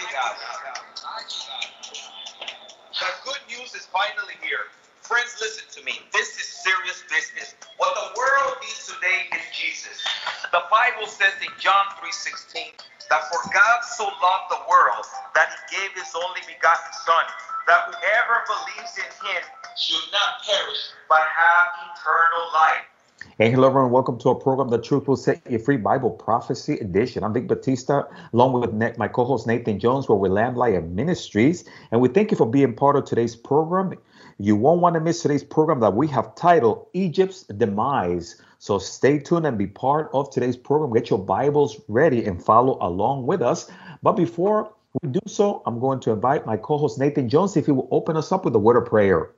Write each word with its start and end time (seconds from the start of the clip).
llegado. 0.00 0.40
The 2.94 3.10
good 3.24 3.42
news 3.48 3.74
is 3.74 3.86
finally 3.86 4.34
here. 4.40 4.70
Friends, 5.02 5.36
listen 5.40 5.68
to 5.76 5.84
me. 5.84 6.00
This 6.12 6.38
is 6.40 6.46
serious 6.46 7.04
business. 7.10 7.54
What 7.76 7.92
the 7.94 8.18
world 8.18 8.56
needs 8.62 8.86
today 8.86 9.28
is 9.36 9.44
Jesus. 9.52 10.00
The 10.52 10.62
Bible 10.70 11.06
says 11.06 11.34
in 11.42 11.52
John 11.60 11.86
3:16 12.00 12.72
that 13.10 13.28
for 13.28 13.42
God 13.52 13.84
so 13.84 14.04
loved 14.06 14.48
the 14.50 14.62
world 14.70 15.04
that 15.34 15.52
he 15.52 15.76
gave 15.76 15.92
his 15.92 16.08
only 16.14 16.40
begotten 16.46 16.92
son 17.04 17.26
that 17.66 17.92
whoever 17.92 18.44
believes 18.46 18.96
in 18.96 19.10
him 19.26 19.42
should 19.76 20.08
not 20.12 20.40
perish 20.44 20.82
but 21.08 21.20
have 21.20 21.68
eternal 21.92 22.52
life. 22.52 22.93
Hey, 23.36 23.50
hello 23.50 23.66
everyone. 23.66 23.90
Welcome 23.90 24.16
to 24.20 24.28
our 24.28 24.36
program, 24.36 24.68
The 24.68 24.80
Truth 24.80 25.08
Will 25.08 25.16
Set 25.16 25.40
You 25.50 25.58
Free 25.58 25.76
Bible 25.76 26.10
Prophecy 26.10 26.74
Edition. 26.74 27.24
I'm 27.24 27.32
Vic 27.32 27.48
Batista, 27.48 28.04
along 28.32 28.52
with 28.52 28.96
my 28.96 29.08
co-host 29.08 29.48
Nathan 29.48 29.80
Jones. 29.80 30.08
Where 30.08 30.16
we're 30.16 30.28
with 30.28 30.32
Lamb 30.32 30.54
Lion 30.54 30.94
Ministries, 30.94 31.64
and 31.90 32.00
we 32.00 32.08
thank 32.08 32.30
you 32.30 32.36
for 32.36 32.46
being 32.46 32.74
part 32.74 32.94
of 32.94 33.04
today's 33.04 33.34
program. 33.34 33.94
You 34.38 34.54
won't 34.54 34.80
want 34.80 34.94
to 34.94 35.00
miss 35.00 35.22
today's 35.22 35.42
program 35.42 35.80
that 35.80 35.96
we 35.96 36.06
have 36.08 36.36
titled 36.36 36.86
Egypt's 36.92 37.42
Demise. 37.42 38.40
So 38.60 38.78
stay 38.78 39.18
tuned 39.18 39.46
and 39.46 39.58
be 39.58 39.66
part 39.66 40.10
of 40.12 40.30
today's 40.30 40.56
program. 40.56 40.92
Get 40.92 41.10
your 41.10 41.18
Bibles 41.18 41.80
ready 41.88 42.24
and 42.24 42.40
follow 42.40 42.78
along 42.80 43.26
with 43.26 43.42
us. 43.42 43.68
But 44.02 44.12
before 44.12 44.72
we 45.02 45.08
do 45.08 45.20
so, 45.26 45.60
I'm 45.66 45.80
going 45.80 45.98
to 46.00 46.12
invite 46.12 46.46
my 46.46 46.56
co-host 46.56 47.00
Nathan 47.00 47.28
Jones 47.28 47.56
if 47.56 47.66
he 47.66 47.72
will 47.72 47.88
open 47.90 48.16
us 48.16 48.30
up 48.30 48.44
with 48.44 48.54
a 48.54 48.60
word 48.60 48.76
of 48.76 48.86
prayer. 48.86 49.30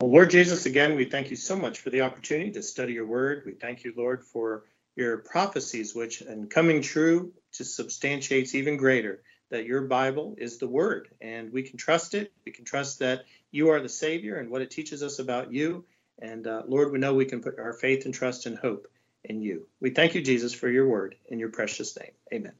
Well, 0.00 0.10
Lord 0.10 0.30
Jesus, 0.30 0.66
again, 0.66 0.94
we 0.94 1.06
thank 1.06 1.30
you 1.30 1.36
so 1.36 1.56
much 1.56 1.80
for 1.80 1.88
the 1.88 2.02
opportunity 2.02 2.50
to 2.52 2.62
study 2.62 2.92
your 2.92 3.06
word. 3.06 3.44
We 3.46 3.52
thank 3.52 3.82
you, 3.82 3.94
Lord, 3.96 4.24
for 4.24 4.64
your 4.94 5.18
prophecies, 5.18 5.94
which, 5.94 6.20
and 6.20 6.50
coming 6.50 6.82
true, 6.82 7.32
just 7.52 7.76
substantiates 7.76 8.54
even 8.54 8.76
greater 8.76 9.22
that 9.50 9.64
your 9.64 9.82
Bible 9.82 10.34
is 10.36 10.58
the 10.58 10.68
word, 10.68 11.08
and 11.20 11.50
we 11.50 11.62
can 11.62 11.78
trust 11.78 12.14
it. 12.14 12.32
We 12.44 12.52
can 12.52 12.64
trust 12.66 12.98
that 12.98 13.24
you 13.52 13.70
are 13.70 13.80
the 13.80 13.88
Savior 13.88 14.36
and 14.36 14.50
what 14.50 14.60
it 14.60 14.70
teaches 14.70 15.02
us 15.02 15.18
about 15.18 15.52
you. 15.52 15.86
And 16.20 16.46
uh, 16.46 16.62
Lord, 16.66 16.92
we 16.92 16.98
know 16.98 17.14
we 17.14 17.24
can 17.24 17.40
put 17.40 17.58
our 17.58 17.72
faith 17.72 18.04
and 18.04 18.12
trust 18.12 18.44
and 18.44 18.58
hope 18.58 18.88
in 19.24 19.40
you. 19.40 19.66
We 19.80 19.90
thank 19.90 20.14
you, 20.14 20.20
Jesus, 20.20 20.52
for 20.52 20.68
your 20.68 20.88
word 20.88 21.14
in 21.26 21.38
your 21.38 21.50
precious 21.50 21.96
name. 21.98 22.12
Amen. 22.34 22.52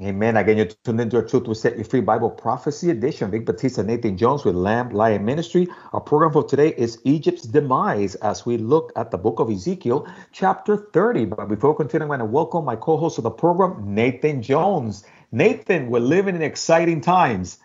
Amen. 0.00 0.36
Again, 0.36 0.56
you're 0.56 0.66
tuned 0.66 1.00
into 1.00 1.16
our 1.16 1.24
Truth 1.24 1.48
Will 1.48 1.54
Set 1.54 1.76
You 1.76 1.82
Free 1.82 2.00
Bible 2.00 2.30
Prophecy 2.30 2.90
Edition. 2.90 3.30
Vic 3.30 3.44
Batista 3.44 3.82
Nathan 3.82 4.16
Jones 4.16 4.44
with 4.44 4.54
Lamb 4.54 4.90
Lion 4.90 5.24
Ministry. 5.24 5.66
Our 5.92 6.00
program 6.00 6.32
for 6.32 6.44
today 6.44 6.72
is 6.76 7.00
Egypt's 7.04 7.42
Demise 7.42 8.14
as 8.16 8.46
we 8.46 8.58
look 8.58 8.92
at 8.94 9.10
the 9.10 9.18
book 9.18 9.40
of 9.40 9.50
Ezekiel, 9.50 10.06
chapter 10.30 10.76
30. 10.76 11.24
But 11.24 11.48
before 11.48 11.72
we 11.72 11.78
continue, 11.78 12.04
I'm 12.04 12.08
going 12.08 12.20
to 12.20 12.24
welcome 12.24 12.64
my 12.64 12.76
co 12.76 12.96
host 12.96 13.18
of 13.18 13.24
the 13.24 13.30
program, 13.30 13.94
Nathan 13.94 14.40
Jones. 14.40 15.04
Nathan, 15.32 15.90
we're 15.90 15.98
living 15.98 16.36
in 16.36 16.42
exciting 16.42 17.00
times. 17.00 17.58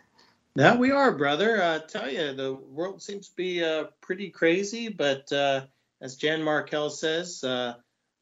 Now 0.56 0.76
we 0.76 0.92
are, 0.92 1.12
brother. 1.12 1.62
I 1.62 1.80
tell 1.80 2.12
you, 2.12 2.34
the 2.34 2.54
world 2.54 3.02
seems 3.02 3.30
to 3.30 3.36
be 3.36 3.64
uh, 3.64 3.86
pretty 4.02 4.30
crazy, 4.30 4.88
but 4.90 5.32
uh, 5.32 5.66
as 6.02 6.16
Jan 6.16 6.42
Markell 6.42 6.92
says, 6.92 7.44
uh, 7.44 7.76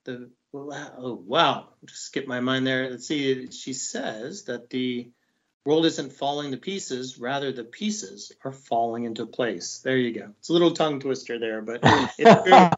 the. 0.06 0.30
Oh, 0.54 1.24
wow. 1.26 1.70
Just 1.86 2.04
skip 2.04 2.28
my 2.28 2.40
mind 2.40 2.68
there. 2.68 2.90
Let's 2.90 3.08
see. 3.08 3.50
She 3.52 3.74
says 3.74 4.44
that 4.46 4.70
the 4.70 5.10
world 5.66 5.86
isn't 5.86 6.14
falling 6.14 6.52
to 6.52 6.58
pieces, 6.58 7.18
rather, 7.20 7.52
the 7.52 7.64
pieces 7.64 8.32
are 8.44 8.52
falling 8.52 9.06
into 9.06 9.26
place. 9.26 9.80
There 9.80 9.98
you 9.98 10.14
go. 10.14 10.34
It's 10.40 10.50
a 10.50 10.54
little 10.54 10.72
tongue 10.72 11.00
twister 11.00 11.40
there, 11.40 11.62
but 11.62 11.82
very, 12.18 12.70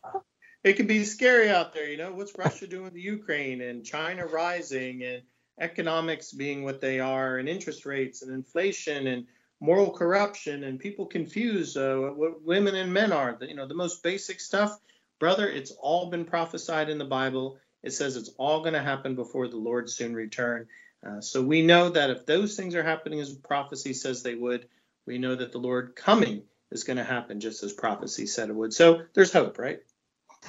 it 0.63 0.73
can 0.73 0.87
be 0.87 1.03
scary 1.03 1.49
out 1.49 1.73
there. 1.73 1.89
You 1.89 1.97
know, 1.97 2.13
what's 2.13 2.37
Russia 2.37 2.67
doing 2.67 2.85
with 2.85 2.95
Ukraine 2.95 3.61
and 3.61 3.85
China 3.85 4.25
rising 4.27 5.03
and 5.03 5.23
economics 5.59 6.31
being 6.31 6.63
what 6.63 6.81
they 6.81 6.99
are 6.99 7.37
and 7.37 7.47
interest 7.47 7.85
rates 7.85 8.21
and 8.21 8.31
inflation 8.33 9.07
and 9.07 9.25
moral 9.59 9.91
corruption 9.91 10.63
and 10.63 10.79
people 10.79 11.05
confused 11.05 11.77
uh, 11.77 11.95
what 11.95 12.43
women 12.43 12.75
and 12.75 12.93
men 12.93 13.11
are. 13.11 13.37
You 13.41 13.55
know, 13.55 13.67
the 13.67 13.73
most 13.73 14.03
basic 14.03 14.41
stuff 14.41 14.77
brother, 15.23 15.47
it's 15.47 15.71
all 15.79 16.09
been 16.09 16.25
prophesied 16.25 16.89
in 16.89 16.97
the 16.97 17.05
Bible. 17.05 17.57
It 17.83 17.91
says 17.91 18.15
it's 18.15 18.31
all 18.37 18.61
going 18.61 18.73
to 18.73 18.81
happen 18.81 19.15
before 19.15 19.47
the 19.47 19.57
Lord 19.57 19.89
soon 19.89 20.15
return. 20.15 20.67
Uh, 21.05 21.19
so 21.21 21.41
we 21.41 21.61
know 21.61 21.89
that 21.89 22.09
if 22.09 22.25
those 22.25 22.55
things 22.55 22.75
are 22.75 22.83
happening 22.83 23.19
as 23.19 23.33
prophecy 23.33 23.93
says 23.93 24.23
they 24.23 24.35
would, 24.35 24.67
we 25.05 25.17
know 25.17 25.35
that 25.35 25.51
the 25.51 25.57
Lord 25.57 25.95
coming 25.95 26.43
is 26.71 26.83
going 26.83 26.97
to 26.97 27.03
happen 27.03 27.39
just 27.39 27.61
as 27.63 27.73
prophecy 27.73 28.25
said 28.25 28.49
it 28.49 28.55
would. 28.55 28.73
So 28.73 29.03
there's 29.13 29.33
hope, 29.33 29.59
right? 29.59 29.79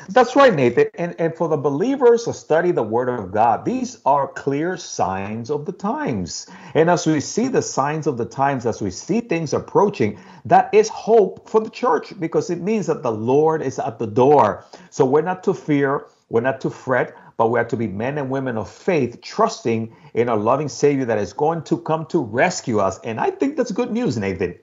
That's 0.08 0.34
right, 0.34 0.52
Nathan. 0.52 0.86
And, 0.94 1.14
and 1.18 1.34
for 1.34 1.48
the 1.48 1.56
believers 1.56 2.24
to 2.24 2.32
study 2.32 2.72
the 2.72 2.82
Word 2.82 3.08
of 3.08 3.32
God, 3.32 3.64
these 3.64 3.98
are 4.04 4.26
clear 4.28 4.76
signs 4.76 5.50
of 5.50 5.66
the 5.66 5.72
times. 5.72 6.46
And 6.74 6.90
as 6.90 7.06
we 7.06 7.20
see 7.20 7.48
the 7.48 7.62
signs 7.62 8.06
of 8.06 8.18
the 8.18 8.24
times, 8.24 8.66
as 8.66 8.82
we 8.82 8.90
see 8.90 9.20
things 9.20 9.54
approaching, 9.54 10.18
that 10.46 10.72
is 10.74 10.88
hope 10.88 11.48
for 11.48 11.60
the 11.60 11.70
church 11.70 12.18
because 12.18 12.50
it 12.50 12.60
means 12.60 12.86
that 12.86 13.02
the 13.02 13.12
Lord 13.12 13.62
is 13.62 13.78
at 13.78 13.98
the 13.98 14.06
door. 14.06 14.64
So 14.90 15.04
we're 15.04 15.22
not 15.22 15.44
to 15.44 15.54
fear, 15.54 16.06
we're 16.28 16.40
not 16.40 16.60
to 16.62 16.70
fret, 16.70 17.16
but 17.36 17.48
we 17.48 17.58
have 17.58 17.68
to 17.68 17.76
be 17.76 17.88
men 17.88 18.18
and 18.18 18.30
women 18.30 18.56
of 18.56 18.70
faith, 18.70 19.20
trusting 19.20 19.94
in 20.14 20.28
a 20.28 20.36
loving 20.36 20.68
Savior 20.68 21.04
that 21.06 21.18
is 21.18 21.32
going 21.32 21.62
to 21.64 21.78
come 21.78 22.06
to 22.06 22.22
rescue 22.22 22.78
us. 22.78 22.98
And 23.04 23.20
I 23.20 23.30
think 23.30 23.56
that's 23.56 23.72
good 23.72 23.90
news, 23.90 24.16
Nathan. 24.16 24.58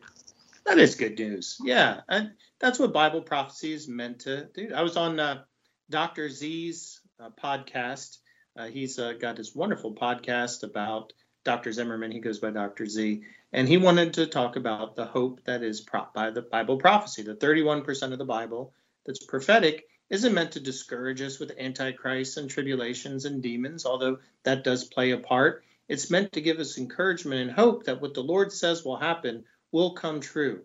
That 0.65 0.77
is 0.77 0.95
good 0.95 1.17
news. 1.17 1.57
Yeah. 1.63 2.01
And 2.07 2.31
that's 2.59 2.79
what 2.79 2.93
Bible 2.93 3.21
prophecy 3.21 3.73
is 3.73 3.87
meant 3.87 4.19
to 4.21 4.47
do. 4.53 4.71
I 4.75 4.83
was 4.83 4.95
on 4.95 5.19
uh, 5.19 5.43
Dr. 5.89 6.29
Z's 6.29 7.01
uh, 7.19 7.29
podcast. 7.41 8.17
Uh, 8.55 8.67
he's 8.67 8.99
uh, 8.99 9.13
got 9.13 9.35
this 9.35 9.55
wonderful 9.55 9.93
podcast 9.93 10.63
about 10.63 11.13
Dr. 11.43 11.71
Zimmerman. 11.71 12.11
He 12.11 12.19
goes 12.19 12.39
by 12.39 12.51
Dr. 12.51 12.85
Z. 12.85 13.23
And 13.53 13.67
he 13.67 13.77
wanted 13.77 14.13
to 14.13 14.27
talk 14.27 14.55
about 14.55 14.95
the 14.95 15.05
hope 15.05 15.43
that 15.45 15.63
is 15.63 15.81
prop 15.81 16.13
by 16.13 16.29
the 16.29 16.41
Bible 16.41 16.77
prophecy. 16.77 17.23
The 17.23 17.35
31% 17.35 18.13
of 18.13 18.17
the 18.17 18.25
Bible 18.25 18.73
that's 19.05 19.25
prophetic 19.25 19.87
isn't 20.11 20.33
meant 20.33 20.51
to 20.51 20.59
discourage 20.59 21.21
us 21.21 21.39
with 21.39 21.57
antichrists 21.57 22.35
and 22.35 22.49
tribulations 22.49 23.23
and 23.23 23.41
demons, 23.41 23.85
although 23.85 24.19
that 24.43 24.63
does 24.63 24.83
play 24.83 25.11
a 25.11 25.17
part. 25.17 25.63
It's 25.87 26.11
meant 26.11 26.33
to 26.33 26.41
give 26.41 26.59
us 26.59 26.77
encouragement 26.77 27.41
and 27.41 27.51
hope 27.51 27.85
that 27.85 28.01
what 28.01 28.13
the 28.13 28.21
Lord 28.21 28.51
says 28.51 28.83
will 28.83 28.97
happen 28.97 29.45
will 29.71 29.93
come 29.93 30.19
true. 30.19 30.61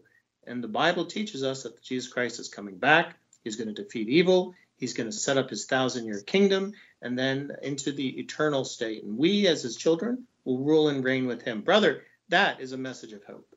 And 0.49 0.62
the 0.62 0.69
Bible 0.69 1.07
teaches 1.07 1.45
us 1.45 1.62
that 1.62 1.81
Jesus 1.81 2.12
Christ 2.12 2.41
is 2.41 2.49
coming 2.49 2.77
back. 2.77 3.17
He's 3.45 3.57
going 3.57 3.73
to 3.73 3.83
defeat 3.83 4.09
evil. 4.09 4.55
He's 4.77 4.95
going 4.95 5.09
to 5.09 5.17
set 5.17 5.39
up 5.39 5.49
his 5.49 5.67
thousand 5.67 6.07
year 6.07 6.21
kingdom 6.21 6.73
and 7.01 7.17
then 7.17 7.53
into 7.63 7.93
the 7.93 8.19
eternal 8.19 8.65
state. 8.65 9.05
And 9.05 9.17
we, 9.17 9.47
as 9.47 9.63
his 9.63 9.77
children, 9.77 10.27
will 10.45 10.59
rule 10.59 10.89
and 10.89 11.05
reign 11.05 11.27
with 11.27 11.43
him. 11.43 11.63
Brother, 11.63 12.03
that 12.31 12.61
is 12.61 12.73
a 12.73 12.77
message 12.77 13.13
of 13.13 13.23
hope. 13.25 13.56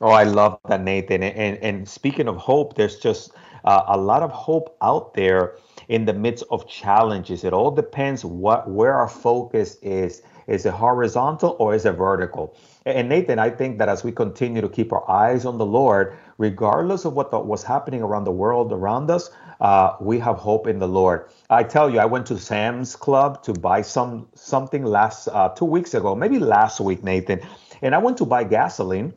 Oh, 0.00 0.10
I 0.10 0.24
love 0.24 0.60
that, 0.68 0.82
Nathan. 0.82 1.24
And, 1.24 1.58
and 1.58 1.88
speaking 1.88 2.28
of 2.28 2.36
hope, 2.36 2.76
there's 2.76 2.98
just 2.98 3.32
uh, 3.64 3.82
a 3.88 3.98
lot 3.98 4.22
of 4.22 4.30
hope 4.30 4.76
out 4.82 5.14
there 5.14 5.56
in 5.88 6.04
the 6.06 6.14
midst 6.14 6.44
of 6.52 6.68
challenges. 6.68 7.44
It 7.44 7.52
all 7.52 7.72
depends 7.72 8.24
what 8.24 8.70
where 8.70 8.94
our 8.94 9.08
focus 9.08 9.76
is. 9.82 10.22
Is 10.46 10.66
it 10.66 10.72
horizontal 10.74 11.56
or 11.58 11.74
is 11.74 11.86
it 11.86 11.92
vertical? 11.92 12.56
And 12.86 13.08
Nathan, 13.10 13.40
I 13.40 13.50
think 13.50 13.78
that 13.78 13.90
as 13.90 14.04
we 14.04 14.12
continue 14.12 14.62
to 14.62 14.68
keep 14.68 14.92
our 14.92 15.08
eyes 15.10 15.44
on 15.44 15.58
the 15.58 15.66
Lord, 15.66 16.16
regardless 16.38 17.04
of 17.04 17.14
what 17.14 17.32
the, 17.32 17.40
was 17.40 17.64
happening 17.64 18.02
around 18.02 18.24
the 18.24 18.32
world 18.32 18.72
around 18.72 19.10
us, 19.10 19.30
uh, 19.60 19.96
we 20.00 20.20
have 20.20 20.36
hope 20.36 20.68
in 20.68 20.78
the 20.78 20.88
Lord. 20.88 21.28
I 21.50 21.64
tell 21.64 21.90
you, 21.90 21.98
I 21.98 22.06
went 22.06 22.26
to 22.26 22.38
Sam's 22.38 22.96
Club 22.96 23.42
to 23.44 23.52
buy 23.52 23.82
some 23.82 24.28
something 24.34 24.84
last 24.84 25.28
uh, 25.28 25.48
two 25.50 25.64
weeks 25.66 25.94
ago, 25.94 26.14
maybe 26.14 26.38
last 26.38 26.80
week, 26.80 27.02
Nathan, 27.02 27.40
and 27.82 27.94
I 27.94 27.98
went 27.98 28.18
to 28.18 28.26
buy 28.26 28.44
gasoline. 28.44 29.12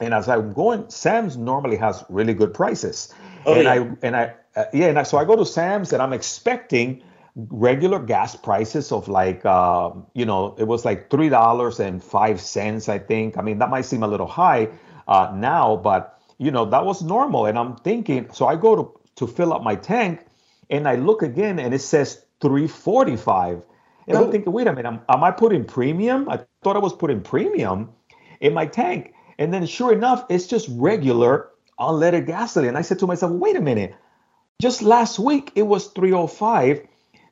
And 0.00 0.14
as 0.14 0.28
I'm 0.28 0.52
going, 0.52 0.88
Sam's 0.90 1.36
normally 1.36 1.76
has 1.76 2.04
really 2.08 2.34
good 2.34 2.54
prices. 2.54 3.12
Oh, 3.44 3.54
and 3.54 3.64
yeah. 3.64 3.72
I 3.72 3.76
and 4.02 4.16
I 4.16 4.34
uh, 4.54 4.64
yeah, 4.72 4.86
and 4.86 4.98
I, 4.98 5.02
so 5.02 5.18
I 5.18 5.24
go 5.24 5.36
to 5.36 5.44
Sam's 5.46 5.92
and 5.92 6.00
I'm 6.00 6.12
expecting 6.12 7.02
regular 7.36 7.98
gas 8.00 8.34
prices 8.34 8.90
of 8.92 9.08
like 9.08 9.44
uh, 9.44 9.90
you 10.14 10.24
know 10.24 10.54
it 10.58 10.64
was 10.64 10.84
like 10.84 11.10
three 11.10 11.28
dollars 11.28 11.80
and 11.80 12.02
five 12.02 12.40
cents 12.40 12.88
I 12.88 12.98
think. 12.98 13.36
I 13.36 13.42
mean 13.42 13.58
that 13.58 13.70
might 13.70 13.86
seem 13.86 14.02
a 14.02 14.08
little 14.08 14.26
high 14.26 14.68
uh, 15.08 15.32
now, 15.34 15.76
but 15.76 16.20
you 16.38 16.50
know 16.50 16.64
that 16.66 16.84
was 16.84 17.02
normal. 17.02 17.46
And 17.46 17.58
I'm 17.58 17.76
thinking, 17.76 18.30
so 18.32 18.46
I 18.46 18.56
go 18.56 18.76
to 18.76 19.00
to 19.16 19.26
fill 19.26 19.52
up 19.52 19.62
my 19.62 19.74
tank, 19.74 20.26
and 20.70 20.86
I 20.86 20.94
look 20.94 21.22
again 21.22 21.58
and 21.58 21.74
it 21.74 21.80
says 21.80 22.22
345. 22.40 23.64
And 24.06 24.16
I'm 24.16 24.30
thinking, 24.30 24.52
wait 24.52 24.66
a 24.66 24.72
minute, 24.72 24.88
am, 24.88 25.00
am 25.08 25.22
I 25.22 25.30
putting 25.30 25.64
premium? 25.64 26.30
I 26.30 26.40
thought 26.62 26.76
I 26.76 26.78
was 26.78 26.94
putting 26.94 27.20
premium 27.20 27.90
in 28.40 28.54
my 28.54 28.64
tank. 28.64 29.12
And 29.38 29.52
then 29.52 29.66
sure 29.66 29.92
enough, 29.92 30.24
it's 30.28 30.46
just 30.46 30.68
regular 30.70 31.50
unleaded 31.78 32.26
gasoline. 32.26 32.70
And 32.70 32.78
I 32.78 32.82
said 32.82 32.98
to 33.00 33.06
myself, 33.06 33.32
wait 33.32 33.56
a 33.56 33.60
minute. 33.60 33.94
Just 34.60 34.82
last 34.82 35.18
week 35.18 35.52
it 35.54 35.62
was 35.62 35.86
305. 35.88 36.86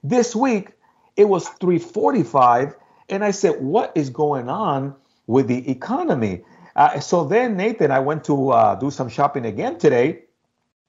This 0.04 0.36
week 0.36 0.72
it 1.16 1.24
was 1.24 1.48
345. 1.48 2.76
And 3.08 3.24
I 3.24 3.32
said, 3.32 3.60
what 3.60 3.92
is 3.96 4.10
going 4.10 4.48
on 4.48 4.94
with 5.26 5.48
the 5.48 5.68
economy? 5.70 6.42
Uh, 6.76 7.00
so 7.00 7.24
then, 7.24 7.56
Nathan, 7.56 7.90
I 7.90 8.00
went 8.00 8.24
to 8.24 8.50
uh, 8.50 8.74
do 8.74 8.90
some 8.90 9.08
shopping 9.08 9.46
again 9.46 9.78
today, 9.78 10.24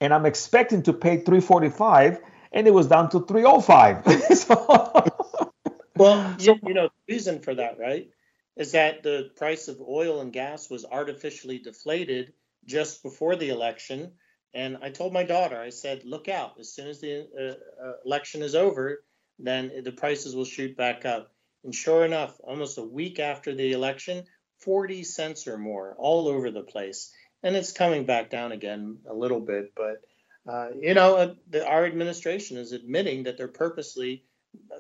and 0.02 0.14
I'm 0.14 0.26
expecting 0.26 0.84
to 0.84 0.94
pay 0.94 1.18
345, 1.18 2.20
and 2.52 2.68
it 2.68 2.72
was 2.72 2.88
down 2.88 3.10
to 3.12 3.26
305. 3.26 4.04
so, 4.38 5.06
well, 5.96 6.36
you, 6.40 6.60
you 6.64 6.74
know, 6.74 6.90
the 7.08 7.14
reason 7.14 7.40
for 7.40 7.56
that, 7.56 7.80
right? 7.80 8.10
Is 8.58 8.72
that 8.72 9.04
the 9.04 9.30
price 9.36 9.68
of 9.68 9.80
oil 9.80 10.20
and 10.20 10.34
gas 10.34 10.70
was 10.70 10.84
artificially 10.84 11.60
deflated 11.60 12.34
just 12.66 13.04
before 13.04 13.36
the 13.36 13.50
election. 13.50 14.12
And 14.54 14.78
I 14.82 14.90
told 14.90 15.14
my 15.14 15.24
daughter, 15.24 15.62
I 15.62 15.70
said, 15.70 16.04
look 16.04 16.28
out, 16.28 16.60
as 16.60 16.74
soon 16.74 16.88
as 16.88 17.00
the 17.00 17.28
uh, 17.40 17.86
uh, 17.86 17.94
election 18.04 18.42
is 18.42 18.56
over, 18.56 19.04
then 19.38 19.72
the 19.84 19.92
prices 19.92 20.36
will 20.36 20.46
shoot 20.46 20.76
back 20.76 21.06
up. 21.06 21.32
And 21.64 21.74
sure 21.74 22.04
enough, 22.04 22.36
almost 22.44 22.80
a 22.80 22.84
week 22.84 23.20
after 23.20 23.54
the 23.54 23.74
election, 23.74 24.26
40 24.60 25.04
cents 25.04 25.48
or 25.48 25.60
more 25.60 25.96
all 26.00 26.28
over 26.28 26.50
the 26.50 26.64
place. 26.64 27.12
And 27.44 27.56
it's 27.56 27.72
coming 27.72 28.06
back 28.06 28.32
down 28.32 28.52
again 28.52 28.98
a 29.08 29.14
little 29.14 29.40
bit. 29.40 29.74
But, 29.76 30.02
uh, 30.52 30.70
you 30.80 30.96
know, 30.96 31.16
uh, 31.16 31.34
the, 31.48 31.68
our 31.68 31.86
administration 31.86 32.58
is 32.58 32.72
admitting 32.72 33.24
that 33.24 33.38
they're 33.38 33.48
purposely 33.48 34.24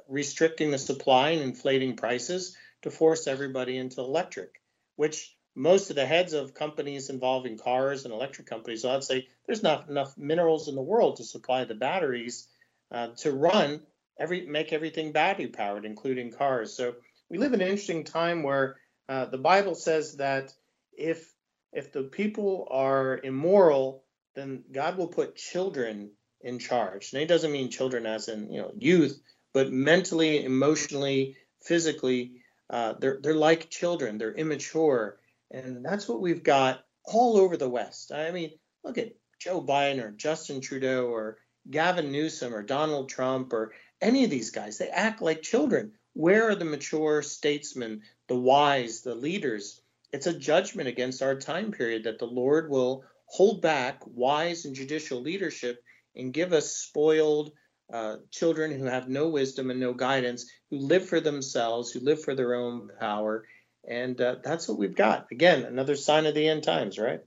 restricting 0.07 0.71
the 0.71 0.79
supply 0.79 1.31
and 1.31 1.43
inflating 1.43 1.95
prices 1.95 2.55
to 2.83 2.91
force 2.91 3.27
everybody 3.27 3.77
into 3.77 4.01
electric, 4.01 4.61
which 4.95 5.35
most 5.55 5.89
of 5.89 5.95
the 5.95 6.05
heads 6.05 6.33
of 6.33 6.53
companies 6.53 7.09
involving 7.09 7.57
cars 7.57 8.05
and 8.05 8.13
electric 8.13 8.47
companies, 8.47 8.85
I'd 8.85 9.03
say 9.03 9.27
there's 9.45 9.63
not 9.63 9.89
enough 9.89 10.17
minerals 10.17 10.67
in 10.67 10.75
the 10.75 10.81
world 10.81 11.17
to 11.17 11.23
supply 11.23 11.63
the 11.63 11.73
batteries 11.73 12.47
uh, 12.91 13.07
to 13.17 13.31
run 13.31 13.81
every 14.19 14.45
make 14.45 14.71
everything 14.71 15.11
battery 15.11 15.47
powered, 15.47 15.85
including 15.85 16.31
cars. 16.31 16.73
So 16.73 16.95
we 17.29 17.37
live 17.37 17.53
in 17.53 17.61
an 17.61 17.67
interesting 17.67 18.03
time 18.03 18.43
where 18.43 18.77
uh, 19.09 19.25
the 19.25 19.37
Bible 19.37 19.75
says 19.75 20.17
that 20.17 20.53
if 20.93 21.33
if 21.73 21.91
the 21.91 22.03
people 22.03 22.67
are 22.71 23.19
immoral, 23.23 24.03
then 24.35 24.63
God 24.71 24.97
will 24.97 25.07
put 25.07 25.35
children 25.35 26.11
in 26.41 26.59
charge. 26.59 27.13
And 27.13 27.21
it 27.21 27.27
doesn't 27.27 27.51
mean 27.51 27.69
children 27.69 28.05
as 28.05 28.27
in 28.27 28.51
you 28.51 28.61
know 28.61 28.71
youth, 28.77 29.19
but 29.53 29.71
mentally, 29.71 30.43
emotionally, 30.43 31.37
physically, 31.61 32.41
uh, 32.69 32.93
they're 32.99 33.19
they're 33.21 33.33
like 33.33 33.69
children. 33.69 34.17
They're 34.17 34.33
immature, 34.33 35.19
and 35.51 35.85
that's 35.85 36.07
what 36.07 36.21
we've 36.21 36.43
got 36.43 36.83
all 37.05 37.37
over 37.37 37.57
the 37.57 37.69
West. 37.69 38.11
I 38.11 38.31
mean, 38.31 38.51
look 38.83 38.97
at 38.97 39.15
Joe 39.39 39.61
Biden 39.61 40.03
or 40.03 40.11
Justin 40.11 40.61
Trudeau 40.61 41.07
or 41.07 41.37
Gavin 41.69 42.11
Newsom 42.11 42.53
or 42.53 42.63
Donald 42.63 43.09
Trump 43.09 43.53
or 43.53 43.73
any 44.01 44.23
of 44.23 44.29
these 44.29 44.51
guys. 44.51 44.77
They 44.77 44.89
act 44.89 45.21
like 45.21 45.41
children. 45.41 45.93
Where 46.13 46.49
are 46.49 46.55
the 46.55 46.65
mature 46.65 47.21
statesmen, 47.21 48.01
the 48.27 48.35
wise, 48.35 49.01
the 49.01 49.15
leaders? 49.15 49.81
It's 50.11 50.27
a 50.27 50.37
judgment 50.37 50.87
against 50.87 51.21
our 51.21 51.35
time 51.35 51.71
period 51.71 52.03
that 52.05 52.19
the 52.19 52.25
Lord 52.25 52.69
will 52.69 53.03
hold 53.25 53.61
back 53.61 54.01
wise 54.05 54.65
and 54.65 54.75
judicial 54.75 55.21
leadership 55.21 55.83
and 56.15 56.33
give 56.33 56.53
us 56.53 56.71
spoiled 56.71 57.51
uh, 57.91 58.17
children 58.31 58.77
who 58.77 58.85
have 58.85 59.07
no 59.07 59.29
wisdom 59.29 59.71
and 59.71 59.79
no 59.79 59.93
guidance, 59.93 60.49
who 60.69 60.77
live 60.77 61.07
for 61.07 61.19
themselves, 61.19 61.91
who 61.91 61.99
live 61.99 62.21
for 62.21 62.35
their 62.35 62.55
own 62.55 62.89
power. 62.99 63.45
And 63.87 64.19
uh, 64.19 64.35
that's 64.43 64.67
what 64.67 64.77
we've 64.77 64.95
got. 64.95 65.27
Again, 65.31 65.63
another 65.63 65.95
sign 65.95 66.25
of 66.25 66.35
the 66.35 66.47
end 66.47 66.63
times, 66.63 66.99
right? 66.99 67.21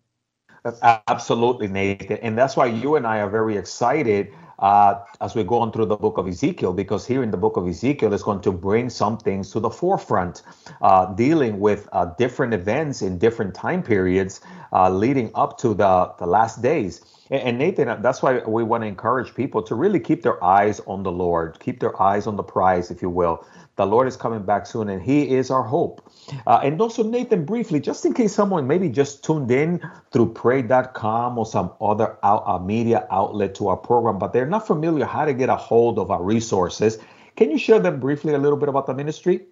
Absolutely, 0.82 1.68
Nathan. 1.68 2.18
And 2.18 2.36
that's 2.36 2.56
why 2.56 2.66
you 2.66 2.96
and 2.96 3.06
I 3.06 3.20
are 3.20 3.30
very 3.30 3.56
excited 3.56 4.28
uh, 4.58 5.00
as 5.22 5.34
we 5.34 5.42
go 5.42 5.58
on 5.58 5.72
through 5.72 5.86
the 5.86 5.96
book 5.96 6.18
of 6.18 6.28
Ezekiel, 6.28 6.74
because 6.74 7.06
here 7.06 7.22
in 7.22 7.30
the 7.30 7.38
book 7.38 7.56
of 7.56 7.66
Ezekiel 7.66 8.12
is 8.12 8.22
going 8.22 8.42
to 8.42 8.52
bring 8.52 8.90
some 8.90 9.16
things 9.16 9.50
to 9.52 9.60
the 9.60 9.70
forefront, 9.70 10.42
uh, 10.82 11.06
dealing 11.14 11.60
with 11.60 11.88
uh, 11.92 12.12
different 12.18 12.52
events 12.52 13.00
in 13.00 13.16
different 13.16 13.54
time 13.54 13.82
periods 13.82 14.42
uh, 14.74 14.90
leading 14.90 15.30
up 15.34 15.56
to 15.58 15.72
the, 15.72 16.12
the 16.18 16.26
last 16.26 16.60
days. 16.60 17.00
And, 17.30 17.58
Nathan, 17.58 18.02
that's 18.02 18.22
why 18.22 18.40
we 18.40 18.64
want 18.64 18.82
to 18.82 18.88
encourage 18.88 19.34
people 19.36 19.62
to 19.62 19.76
really 19.76 20.00
keep 20.00 20.22
their 20.22 20.42
eyes 20.42 20.80
on 20.88 21.04
the 21.04 21.12
Lord, 21.12 21.60
keep 21.60 21.78
their 21.78 22.00
eyes 22.02 22.26
on 22.26 22.34
the 22.34 22.42
prize, 22.42 22.90
if 22.90 23.02
you 23.02 23.08
will. 23.08 23.46
The 23.76 23.86
Lord 23.86 24.08
is 24.08 24.16
coming 24.16 24.42
back 24.42 24.66
soon, 24.66 24.88
and 24.88 25.00
He 25.00 25.30
is 25.30 25.48
our 25.48 25.62
hope. 25.62 26.10
Uh, 26.44 26.60
and 26.64 26.80
also, 26.80 27.04
Nathan, 27.04 27.44
briefly, 27.44 27.78
just 27.78 28.04
in 28.04 28.14
case 28.14 28.34
someone 28.34 28.66
maybe 28.66 28.88
just 28.88 29.22
tuned 29.22 29.50
in 29.52 29.80
through 30.10 30.32
pray.com 30.34 31.38
or 31.38 31.46
some 31.46 31.72
other 31.80 32.18
out, 32.24 32.42
uh, 32.46 32.58
media 32.58 33.06
outlet 33.12 33.54
to 33.54 33.68
our 33.68 33.76
program, 33.76 34.18
but 34.18 34.32
they're 34.32 34.44
not 34.44 34.66
familiar 34.66 35.04
how 35.04 35.24
to 35.24 35.32
get 35.32 35.48
a 35.48 35.56
hold 35.56 36.00
of 36.00 36.10
our 36.10 36.22
resources, 36.22 36.98
can 37.36 37.50
you 37.50 37.58
share 37.58 37.78
them 37.78 38.00
briefly 38.00 38.34
a 38.34 38.38
little 38.38 38.58
bit 38.58 38.68
about 38.68 38.86
the 38.86 38.94
ministry? 38.94 39.46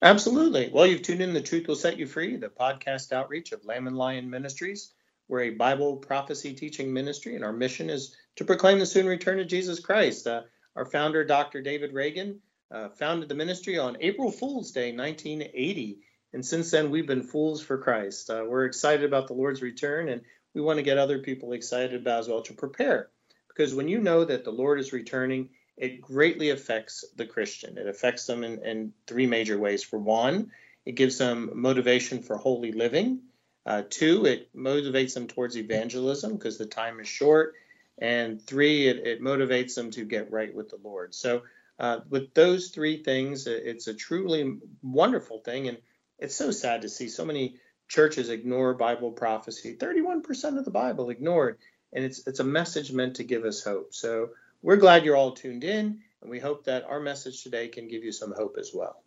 Absolutely. 0.00 0.70
Well, 0.72 0.86
you've 0.86 1.02
tuned 1.02 1.20
in 1.20 1.34
The 1.34 1.42
Truth 1.42 1.68
Will 1.68 1.76
Set 1.76 1.98
You 1.98 2.06
Free, 2.06 2.36
the 2.36 2.48
podcast 2.48 3.12
outreach 3.12 3.52
of 3.52 3.64
Lamb 3.64 3.86
and 3.86 3.96
Lion 3.96 4.30
Ministries. 4.30 4.92
We're 5.28 5.42
a 5.42 5.50
Bible 5.50 5.96
prophecy 5.96 6.54
teaching 6.54 6.92
ministry, 6.92 7.34
and 7.34 7.44
our 7.44 7.52
mission 7.52 7.90
is 7.90 8.16
to 8.36 8.44
proclaim 8.44 8.78
the 8.78 8.86
soon 8.86 9.06
return 9.06 9.38
of 9.40 9.46
Jesus 9.46 9.78
Christ. 9.78 10.26
Uh, 10.26 10.42
our 10.74 10.86
founder, 10.86 11.22
Dr. 11.22 11.60
David 11.60 11.92
Reagan, 11.92 12.40
uh, 12.70 12.88
founded 12.88 13.28
the 13.28 13.34
ministry 13.34 13.78
on 13.78 13.98
April 14.00 14.30
Fool's 14.30 14.72
Day, 14.72 14.96
1980. 14.96 15.98
And 16.32 16.44
since 16.44 16.70
then, 16.70 16.90
we've 16.90 17.06
been 17.06 17.22
fools 17.22 17.62
for 17.62 17.76
Christ. 17.76 18.30
Uh, 18.30 18.44
we're 18.46 18.64
excited 18.64 19.04
about 19.04 19.26
the 19.26 19.34
Lord's 19.34 19.60
return, 19.60 20.08
and 20.08 20.22
we 20.54 20.62
want 20.62 20.78
to 20.78 20.82
get 20.82 20.96
other 20.96 21.18
people 21.18 21.52
excited 21.52 22.00
about 22.00 22.20
as 22.20 22.28
well 22.28 22.42
to 22.42 22.54
prepare. 22.54 23.10
Because 23.48 23.74
when 23.74 23.88
you 23.88 23.98
know 24.00 24.24
that 24.24 24.44
the 24.44 24.50
Lord 24.50 24.80
is 24.80 24.92
returning, 24.92 25.50
it 25.76 26.00
greatly 26.00 26.50
affects 26.50 27.04
the 27.16 27.26
Christian. 27.26 27.76
It 27.76 27.86
affects 27.86 28.26
them 28.26 28.44
in, 28.44 28.64
in 28.64 28.92
three 29.06 29.26
major 29.26 29.58
ways. 29.58 29.82
For 29.82 29.98
one, 29.98 30.52
it 30.86 30.92
gives 30.92 31.18
them 31.18 31.50
motivation 31.54 32.22
for 32.22 32.36
holy 32.36 32.72
living. 32.72 33.20
Uh, 33.68 33.82
two, 33.90 34.24
it 34.24 34.48
motivates 34.56 35.12
them 35.12 35.26
towards 35.26 35.54
evangelism 35.54 36.32
because 36.32 36.56
the 36.56 36.64
time 36.64 37.00
is 37.00 37.06
short. 37.06 37.52
And 37.98 38.40
three, 38.40 38.88
it, 38.88 39.06
it 39.06 39.20
motivates 39.20 39.74
them 39.74 39.90
to 39.90 40.06
get 40.06 40.32
right 40.32 40.54
with 40.54 40.70
the 40.70 40.78
Lord. 40.82 41.14
So 41.14 41.42
uh, 41.78 42.00
with 42.08 42.32
those 42.32 42.68
three 42.68 43.02
things, 43.02 43.46
it's 43.46 43.86
a 43.86 43.92
truly 43.92 44.56
wonderful 44.82 45.40
thing. 45.40 45.68
And 45.68 45.76
it's 46.18 46.34
so 46.34 46.50
sad 46.50 46.80
to 46.80 46.88
see 46.88 47.10
so 47.10 47.26
many 47.26 47.56
churches 47.88 48.30
ignore 48.30 48.72
Bible 48.72 49.10
prophecy. 49.10 49.76
31% 49.78 50.56
of 50.56 50.64
the 50.64 50.70
Bible 50.70 51.10
ignored. 51.10 51.58
And 51.92 52.06
it's, 52.06 52.26
it's 52.26 52.40
a 52.40 52.44
message 52.44 52.90
meant 52.90 53.16
to 53.16 53.24
give 53.24 53.44
us 53.44 53.62
hope. 53.62 53.92
So 53.92 54.30
we're 54.62 54.76
glad 54.76 55.04
you're 55.04 55.14
all 55.14 55.32
tuned 55.32 55.64
in. 55.64 56.00
And 56.22 56.30
we 56.30 56.38
hope 56.38 56.64
that 56.64 56.84
our 56.84 57.00
message 57.00 57.42
today 57.42 57.68
can 57.68 57.86
give 57.86 58.02
you 58.02 58.12
some 58.12 58.32
hope 58.32 58.56
as 58.58 58.70
well. 58.72 59.02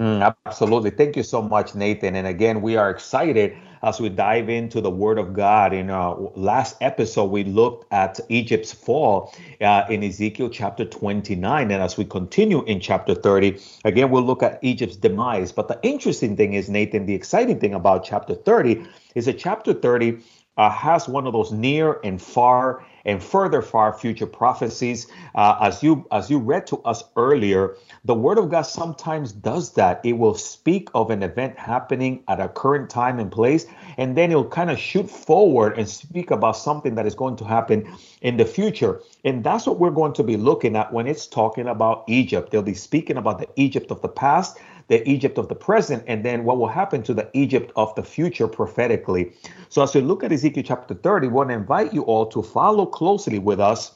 Mm, 0.00 0.34
absolutely. 0.46 0.90
Thank 0.90 1.16
you 1.16 1.22
so 1.22 1.42
much, 1.42 1.74
Nathan. 1.74 2.16
And 2.16 2.26
again, 2.26 2.62
we 2.62 2.76
are 2.76 2.90
excited 2.90 3.54
as 3.82 4.00
we 4.00 4.08
dive 4.08 4.48
into 4.48 4.80
the 4.80 4.90
Word 4.90 5.18
of 5.18 5.34
God. 5.34 5.74
In 5.74 5.90
our 5.90 6.32
last 6.36 6.76
episode, 6.80 7.26
we 7.26 7.44
looked 7.44 7.92
at 7.92 8.18
Egypt's 8.30 8.72
fall 8.72 9.34
uh, 9.60 9.84
in 9.90 10.02
Ezekiel 10.02 10.50
chapter 10.50 10.86
29. 10.86 11.70
And 11.70 11.82
as 11.82 11.98
we 11.98 12.06
continue 12.06 12.64
in 12.64 12.80
chapter 12.80 13.14
30, 13.14 13.58
again, 13.84 14.10
we'll 14.10 14.22
look 14.22 14.42
at 14.42 14.58
Egypt's 14.62 14.96
demise. 14.96 15.52
But 15.52 15.68
the 15.68 15.78
interesting 15.82 16.36
thing 16.36 16.54
is, 16.54 16.70
Nathan, 16.70 17.06
the 17.06 17.14
exciting 17.14 17.60
thing 17.60 17.74
about 17.74 18.04
chapter 18.04 18.34
30 18.34 18.86
is 19.14 19.26
that 19.26 19.38
chapter 19.38 19.74
30 19.74 20.18
uh, 20.60 20.68
has 20.68 21.08
one 21.08 21.26
of 21.26 21.32
those 21.32 21.52
near 21.52 21.98
and 22.04 22.20
far 22.20 22.84
and 23.06 23.22
further 23.22 23.62
far 23.62 23.94
future 23.94 24.26
prophecies. 24.26 25.06
Uh, 25.34 25.56
as 25.62 25.82
you 25.82 26.06
as 26.12 26.28
you 26.28 26.38
read 26.38 26.66
to 26.66 26.76
us 26.82 27.02
earlier, 27.16 27.76
the 28.04 28.12
Word 28.12 28.36
of 28.36 28.50
God 28.50 28.62
sometimes 28.62 29.32
does 29.32 29.72
that. 29.72 30.04
It 30.04 30.18
will 30.18 30.34
speak 30.34 30.90
of 30.94 31.08
an 31.10 31.22
event 31.22 31.58
happening 31.58 32.22
at 32.28 32.40
a 32.40 32.48
current 32.48 32.90
time 32.90 33.18
and 33.18 33.32
place, 33.32 33.64
and 33.96 34.18
then 34.18 34.30
it'll 34.30 34.44
kind 34.44 34.70
of 34.70 34.78
shoot 34.78 35.08
forward 35.08 35.78
and 35.78 35.88
speak 35.88 36.30
about 36.30 36.58
something 36.58 36.94
that 36.96 37.06
is 37.06 37.14
going 37.14 37.36
to 37.36 37.44
happen 37.44 37.90
in 38.20 38.36
the 38.36 38.44
future. 38.44 39.00
And 39.24 39.42
that's 39.42 39.66
what 39.66 39.78
we're 39.78 39.90
going 39.90 40.12
to 40.12 40.22
be 40.22 40.36
looking 40.36 40.76
at 40.76 40.92
when 40.92 41.06
it's 41.06 41.26
talking 41.26 41.68
about 41.68 42.04
Egypt. 42.06 42.50
They'll 42.50 42.60
be 42.60 42.74
speaking 42.74 43.16
about 43.16 43.38
the 43.38 43.48
Egypt 43.56 43.90
of 43.90 44.02
the 44.02 44.08
past 44.08 44.58
the 44.90 45.08
Egypt 45.08 45.38
of 45.38 45.48
the 45.48 45.54
present, 45.54 46.02
and 46.08 46.24
then 46.24 46.42
what 46.42 46.58
will 46.58 46.66
happen 46.66 47.00
to 47.04 47.14
the 47.14 47.30
Egypt 47.32 47.70
of 47.76 47.94
the 47.94 48.02
future 48.02 48.48
prophetically. 48.48 49.32
So, 49.68 49.82
as 49.82 49.94
we 49.94 50.00
look 50.00 50.24
at 50.24 50.32
Ezekiel 50.32 50.64
chapter 50.66 50.94
30, 50.94 51.28
we 51.28 51.32
want 51.32 51.50
to 51.50 51.54
invite 51.54 51.94
you 51.94 52.02
all 52.02 52.26
to 52.26 52.42
follow 52.42 52.84
closely 52.86 53.38
with 53.38 53.60
us 53.60 53.92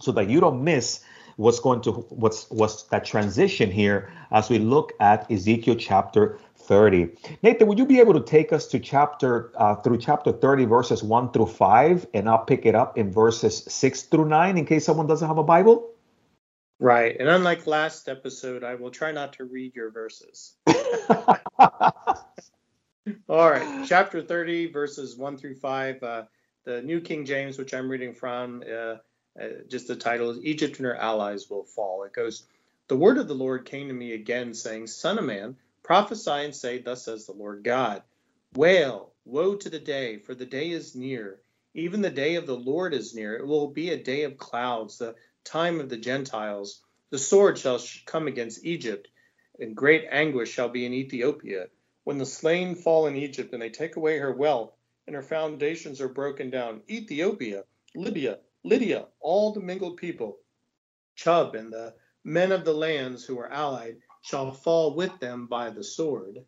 so 0.00 0.10
that 0.12 0.28
you 0.28 0.40
don't 0.40 0.64
miss 0.64 1.04
what's 1.36 1.60
going 1.60 1.80
to 1.82 1.92
what's 2.10 2.50
what's 2.50 2.82
that 2.84 3.04
transition 3.04 3.70
here 3.70 4.12
as 4.32 4.50
we 4.50 4.58
look 4.58 4.92
at 4.98 5.30
Ezekiel 5.30 5.76
chapter 5.76 6.40
30. 6.56 7.08
Nathan, 7.44 7.68
would 7.68 7.78
you 7.78 7.86
be 7.86 8.00
able 8.00 8.14
to 8.14 8.20
take 8.20 8.52
us 8.52 8.66
to 8.66 8.80
chapter 8.80 9.52
uh, 9.56 9.76
through 9.76 9.98
chapter 9.98 10.32
30, 10.32 10.64
verses 10.64 11.02
1 11.04 11.30
through 11.30 11.46
5, 11.46 12.06
and 12.14 12.28
I'll 12.28 12.44
pick 12.44 12.66
it 12.66 12.74
up 12.74 12.98
in 12.98 13.12
verses 13.12 13.64
6 13.68 14.02
through 14.02 14.26
9 14.26 14.58
in 14.58 14.66
case 14.66 14.84
someone 14.84 15.06
doesn't 15.06 15.26
have 15.26 15.38
a 15.38 15.44
Bible? 15.44 15.91
Right. 16.82 17.16
And 17.16 17.28
unlike 17.28 17.68
last 17.68 18.08
episode, 18.08 18.64
I 18.64 18.74
will 18.74 18.90
try 18.90 19.12
not 19.12 19.34
to 19.34 19.44
read 19.44 19.76
your 19.76 19.92
verses. 19.92 20.56
All 20.66 21.70
right. 23.28 23.86
Chapter 23.86 24.20
30, 24.20 24.72
verses 24.72 25.16
1 25.16 25.36
through 25.36 25.54
5. 25.54 26.02
Uh, 26.02 26.22
the 26.64 26.82
New 26.82 27.00
King 27.00 27.24
James, 27.24 27.56
which 27.56 27.72
I'm 27.72 27.88
reading 27.88 28.14
from, 28.14 28.64
uh, 28.68 28.96
uh, 29.40 29.48
just 29.68 29.86
the 29.86 29.94
title 29.94 30.30
is 30.30 30.42
Egypt 30.42 30.78
and 30.78 30.86
her 30.86 30.96
allies 30.96 31.48
will 31.48 31.62
fall. 31.62 32.02
It 32.02 32.12
goes, 32.14 32.46
The 32.88 32.96
word 32.96 33.18
of 33.18 33.28
the 33.28 33.34
Lord 33.34 33.64
came 33.64 33.86
to 33.86 33.94
me 33.94 34.14
again, 34.14 34.52
saying, 34.52 34.88
Son 34.88 35.18
of 35.18 35.24
man, 35.24 35.54
prophesy 35.84 36.32
and 36.32 36.54
say, 36.54 36.78
Thus 36.78 37.04
says 37.04 37.26
the 37.26 37.32
Lord 37.32 37.62
God. 37.62 38.02
Wail, 38.56 39.12
woe 39.24 39.54
to 39.54 39.70
the 39.70 39.78
day, 39.78 40.18
for 40.18 40.34
the 40.34 40.46
day 40.46 40.70
is 40.70 40.96
near. 40.96 41.38
Even 41.74 42.02
the 42.02 42.10
day 42.10 42.34
of 42.34 42.46
the 42.46 42.56
Lord 42.56 42.92
is 42.92 43.14
near. 43.14 43.36
It 43.36 43.46
will 43.46 43.68
be 43.68 43.90
a 43.90 44.02
day 44.02 44.24
of 44.24 44.36
clouds. 44.36 44.98
The 44.98 45.14
time 45.44 45.80
of 45.80 45.88
the 45.88 45.96
Gentiles. 45.96 46.82
The 47.10 47.18
sword 47.18 47.58
shall 47.58 47.80
come 48.06 48.26
against 48.26 48.64
Egypt, 48.64 49.08
and 49.58 49.76
great 49.76 50.06
anguish 50.10 50.50
shall 50.50 50.68
be 50.68 50.86
in 50.86 50.92
Ethiopia. 50.92 51.68
when 52.04 52.18
the 52.18 52.26
slain 52.26 52.74
fall 52.74 53.06
in 53.06 53.14
Egypt 53.14 53.52
and 53.52 53.62
they 53.62 53.70
take 53.70 53.94
away 53.94 54.18
her 54.18 54.32
wealth 54.32 54.72
and 55.06 55.14
her 55.14 55.22
foundations 55.22 56.00
are 56.00 56.08
broken 56.08 56.50
down, 56.50 56.82
Ethiopia, 56.88 57.64
Libya, 57.94 58.38
Lydia, 58.64 59.06
all 59.20 59.52
the 59.52 59.60
mingled 59.60 59.96
people, 59.96 60.38
Chub 61.14 61.54
and 61.54 61.72
the 61.72 61.94
men 62.24 62.52
of 62.52 62.64
the 62.64 62.74
lands 62.74 63.24
who 63.24 63.38
are 63.38 63.52
allied 63.52 63.96
shall 64.22 64.50
fall 64.50 64.94
with 64.94 65.18
them 65.20 65.46
by 65.46 65.70
the 65.70 65.84
sword. 65.84 66.44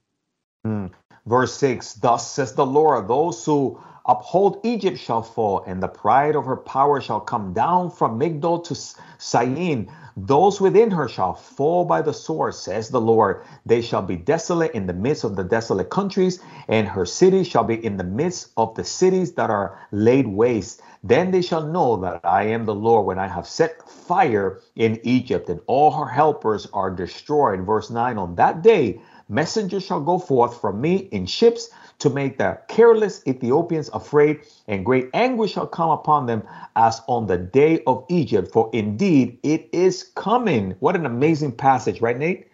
Mm. 0.67 0.93
Verse 1.27 1.55
6 1.55 1.95
Thus 1.95 2.31
says 2.31 2.55
the 2.55 2.67
Lord, 2.67 3.09
those 3.09 3.45
who 3.45 3.81
uphold 4.07 4.61
Egypt 4.65 4.99
shall 4.99 5.23
fall, 5.23 5.65
and 5.67 5.83
the 5.83 5.89
pride 5.89 6.37
of 6.37 6.45
her 6.45 6.57
power 6.57 7.01
shall 7.01 7.21
come 7.21 7.53
down 7.53 7.91
from 7.91 8.19
Migdol 8.19 8.63
to 8.65 8.75
Syene. 9.19 9.91
Those 10.17 10.61
within 10.61 10.91
her 10.93 11.09
shall 11.09 11.35
fall 11.35 11.85
by 11.85 12.03
the 12.03 12.13
sword, 12.13 12.55
says 12.55 12.89
the 12.89 13.01
Lord. 13.01 13.43
They 13.67 13.81
shall 13.81 14.03
be 14.03 14.17
desolate 14.17 14.73
in 14.73 14.87
the 14.87 14.93
midst 14.93 15.25
of 15.25 15.37
the 15.37 15.43
desolate 15.43 15.91
countries, 15.91 16.39
and 16.69 16.87
her 16.87 17.07
cities 17.07 17.49
shall 17.49 17.65
be 17.65 17.85
in 17.85 17.97
the 17.97 18.05
midst 18.05 18.51
of 18.57 18.75
the 18.75 18.85
cities 18.85 19.33
that 19.33 19.51
are 19.51 19.79
laid 19.91 20.29
waste. 20.29 20.83
Then 21.03 21.31
they 21.31 21.43
shall 21.43 21.67
know 21.67 21.97
that 21.97 22.21
I 22.25 22.45
am 22.45 22.65
the 22.65 22.75
Lord 22.75 23.07
when 23.07 23.19
I 23.19 23.27
have 23.27 23.47
set 23.47 23.89
fire 23.89 24.61
in 24.77 25.01
Egypt, 25.03 25.49
and 25.49 25.61
all 25.67 25.91
her 25.91 26.07
helpers 26.07 26.67
are 26.73 26.91
destroyed. 26.91 27.61
Verse 27.61 27.91
9 27.91 28.19
On 28.19 28.35
that 28.37 28.63
day, 28.63 29.01
messengers 29.29 29.85
shall 29.85 30.01
go 30.01 30.19
forth 30.19 30.61
from 30.61 30.81
me 30.81 30.97
in 31.11 31.27
ships 31.27 31.71
to 31.99 32.11
make 32.11 32.39
the 32.39 32.59
careless 32.69 33.23
Ethiopians 33.27 33.91
afraid, 33.93 34.41
and 34.69 34.85
great 34.85 35.09
anguish 35.15 35.53
shall 35.53 35.67
come 35.67 35.91
upon 35.91 36.27
them 36.27 36.43
as 36.77 37.01
on 37.07 37.27
the 37.27 37.39
day 37.39 37.83
of 37.87 38.05
Egypt. 38.09 38.53
For 38.53 38.71
indeed 38.73 39.39
it 39.43 39.69
is 39.73 40.05
coming. 40.15 40.73
What 40.81 40.97
an 40.97 41.07
amazing 41.07 41.53
passage, 41.53 42.01
right, 42.01 42.19
Nate? 42.19 42.49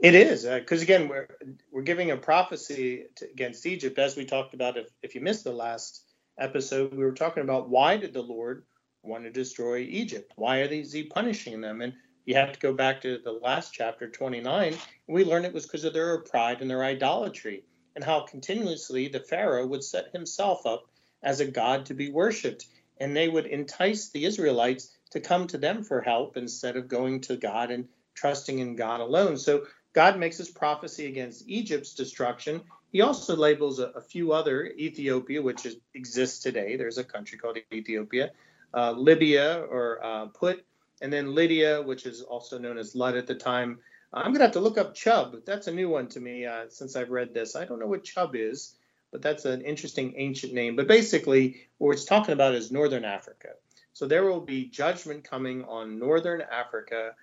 It 0.00 0.16
is, 0.16 0.44
because 0.44 0.80
uh, 0.80 0.82
again, 0.82 1.08
we're 1.08 1.28
we're 1.70 1.82
giving 1.82 2.10
a 2.10 2.16
prophecy 2.16 3.04
to, 3.16 3.30
against 3.30 3.64
Egypt, 3.66 3.98
as 3.98 4.16
we 4.16 4.24
talked 4.24 4.52
about. 4.52 4.76
If 4.76 4.88
if 5.02 5.14
you 5.14 5.20
missed 5.20 5.44
the 5.44 5.52
last 5.52 6.02
episode, 6.38 6.92
we 6.92 7.04
were 7.04 7.12
talking 7.12 7.44
about 7.44 7.68
why 7.68 7.96
did 7.96 8.12
the 8.12 8.22
Lord 8.22 8.64
want 9.04 9.22
to 9.24 9.30
destroy 9.30 9.78
Egypt? 9.78 10.32
Why 10.34 10.62
is 10.62 10.92
he 10.92 11.04
punishing 11.04 11.60
them? 11.60 11.82
And 11.82 11.92
you 12.24 12.34
have 12.34 12.52
to 12.52 12.58
go 12.58 12.72
back 12.72 13.00
to 13.02 13.18
the 13.18 13.32
last 13.32 13.72
chapter, 13.72 14.08
29. 14.08 14.76
We 15.08 15.24
learned 15.24 15.44
it 15.44 15.54
was 15.54 15.66
because 15.66 15.84
of 15.84 15.92
their 15.92 16.18
pride 16.18 16.60
and 16.60 16.70
their 16.70 16.84
idolatry 16.84 17.64
and 17.94 18.04
how 18.04 18.20
continuously 18.20 19.08
the 19.08 19.20
Pharaoh 19.20 19.66
would 19.66 19.84
set 19.84 20.12
himself 20.12 20.66
up 20.66 20.84
as 21.22 21.40
a 21.40 21.46
god 21.46 21.86
to 21.86 21.94
be 21.94 22.10
worshipped. 22.10 22.66
And 23.00 23.16
they 23.16 23.28
would 23.28 23.46
entice 23.46 24.10
the 24.10 24.24
Israelites 24.24 24.96
to 25.10 25.20
come 25.20 25.46
to 25.48 25.58
them 25.58 25.82
for 25.82 26.00
help 26.00 26.36
instead 26.36 26.76
of 26.76 26.88
going 26.88 27.20
to 27.22 27.36
God 27.36 27.70
and 27.70 27.88
trusting 28.14 28.58
in 28.58 28.76
God 28.76 29.00
alone. 29.00 29.36
So 29.36 29.66
God 29.92 30.18
makes 30.18 30.38
his 30.38 30.50
prophecy 30.50 31.06
against 31.06 31.48
Egypt's 31.48 31.94
destruction. 31.94 32.62
He 32.92 33.00
also 33.00 33.36
labels 33.36 33.78
a, 33.78 33.88
a 33.88 34.00
few 34.00 34.32
other 34.32 34.66
Ethiopia, 34.66 35.42
which 35.42 35.66
is, 35.66 35.76
exists 35.94 36.42
today. 36.42 36.76
There's 36.76 36.98
a 36.98 37.04
country 37.04 37.38
called 37.38 37.58
Ethiopia, 37.72 38.30
uh, 38.74 38.92
Libya 38.92 39.66
or 39.70 40.04
uh, 40.04 40.26
Put, 40.26 40.64
and 41.00 41.12
then 41.12 41.34
Lydia, 41.34 41.82
which 41.82 42.06
is 42.06 42.22
also 42.22 42.58
known 42.58 42.78
as 42.78 42.94
Lud 42.94 43.16
at 43.16 43.26
the 43.26 43.34
time, 43.34 43.78
I'm 44.12 44.32
gonna 44.32 44.44
have 44.44 44.52
to 44.52 44.60
look 44.60 44.78
up 44.78 44.94
Chub. 44.94 45.36
That's 45.46 45.68
a 45.68 45.72
new 45.72 45.88
one 45.88 46.08
to 46.08 46.20
me 46.20 46.44
uh, 46.44 46.64
since 46.68 46.96
I've 46.96 47.10
read 47.10 47.32
this. 47.32 47.56
I 47.56 47.64
don't 47.64 47.78
know 47.78 47.86
what 47.86 48.04
Chub 48.04 48.34
is, 48.34 48.74
but 49.10 49.22
that's 49.22 49.44
an 49.44 49.62
interesting 49.62 50.14
ancient 50.16 50.52
name. 50.52 50.76
But 50.76 50.86
basically, 50.86 51.68
what 51.78 51.92
it's 51.92 52.04
talking 52.04 52.34
about 52.34 52.54
is 52.54 52.70
Northern 52.70 53.04
Africa. 53.04 53.48
So 53.94 54.06
there 54.06 54.24
will 54.24 54.40
be 54.40 54.66
judgment 54.66 55.24
coming 55.24 55.64
on 55.64 55.98
Northern 55.98 56.42
Africa 56.42 57.14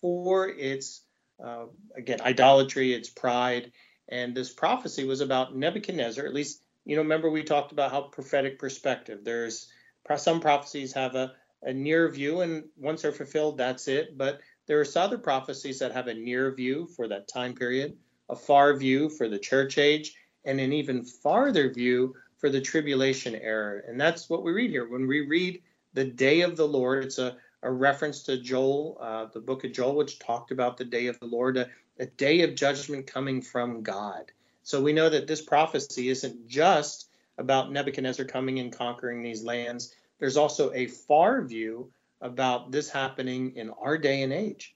for 0.00 0.48
its 0.48 1.02
uh, 1.42 1.66
again 1.96 2.20
idolatry, 2.20 2.92
its 2.92 3.08
pride, 3.08 3.72
and 4.08 4.34
this 4.34 4.50
prophecy 4.52 5.04
was 5.04 5.20
about 5.20 5.56
Nebuchadnezzar. 5.56 6.26
At 6.26 6.34
least 6.34 6.62
you 6.84 6.96
know, 6.96 7.02
remember 7.02 7.30
we 7.30 7.42
talked 7.42 7.72
about 7.72 7.90
how 7.90 8.02
prophetic 8.02 8.58
perspective. 8.58 9.20
There's 9.24 9.68
some 10.16 10.40
prophecies 10.40 10.92
have 10.92 11.14
a, 11.14 11.32
a 11.62 11.72
near 11.72 12.08
view, 12.10 12.42
and 12.42 12.64
once 12.76 13.02
they're 13.02 13.12
fulfilled, 13.12 13.58
that's 13.58 13.88
it. 13.88 14.18
But 14.18 14.40
there 14.66 14.80
are 14.80 14.86
other 14.96 15.18
prophecies 15.18 15.78
that 15.78 15.92
have 15.92 16.06
a 16.06 16.14
near 16.14 16.54
view 16.54 16.86
for 16.96 17.08
that 17.08 17.28
time 17.28 17.54
period, 17.54 17.96
a 18.28 18.36
far 18.36 18.74
view 18.76 19.10
for 19.10 19.28
the 19.28 19.38
church 19.38 19.78
age, 19.78 20.14
and 20.44 20.60
an 20.60 20.72
even 20.72 21.04
farther 21.04 21.72
view 21.72 22.14
for 22.38 22.48
the 22.50 22.60
tribulation 22.60 23.34
era. 23.34 23.82
And 23.86 24.00
that's 24.00 24.28
what 24.28 24.42
we 24.42 24.52
read 24.52 24.70
here. 24.70 24.88
When 24.88 25.06
we 25.06 25.26
read 25.26 25.62
the 25.92 26.04
day 26.04 26.42
of 26.42 26.56
the 26.56 26.66
Lord, 26.66 27.04
it's 27.04 27.18
a, 27.18 27.36
a 27.62 27.70
reference 27.70 28.22
to 28.24 28.40
Joel, 28.40 28.98
uh, 29.00 29.26
the 29.32 29.40
book 29.40 29.64
of 29.64 29.72
Joel, 29.72 29.96
which 29.96 30.18
talked 30.18 30.50
about 30.50 30.76
the 30.76 30.84
day 30.84 31.06
of 31.06 31.18
the 31.20 31.26
Lord, 31.26 31.56
a, 31.56 31.68
a 31.98 32.06
day 32.06 32.42
of 32.42 32.54
judgment 32.54 33.06
coming 33.06 33.40
from 33.40 33.82
God. 33.82 34.32
So 34.62 34.82
we 34.82 34.92
know 34.92 35.10
that 35.10 35.26
this 35.26 35.42
prophecy 35.42 36.08
isn't 36.08 36.48
just 36.48 37.10
about 37.38 37.72
Nebuchadnezzar 37.72 38.24
coming 38.26 38.60
and 38.60 38.72
conquering 38.72 39.22
these 39.22 39.42
lands. 39.42 39.94
There's 40.18 40.36
also 40.36 40.72
a 40.72 40.86
far 40.86 41.42
view 41.42 41.90
about 42.24 42.72
this 42.72 42.90
happening 42.90 43.52
in 43.54 43.70
our 43.70 43.96
day 43.98 44.22
and 44.22 44.32
age. 44.32 44.74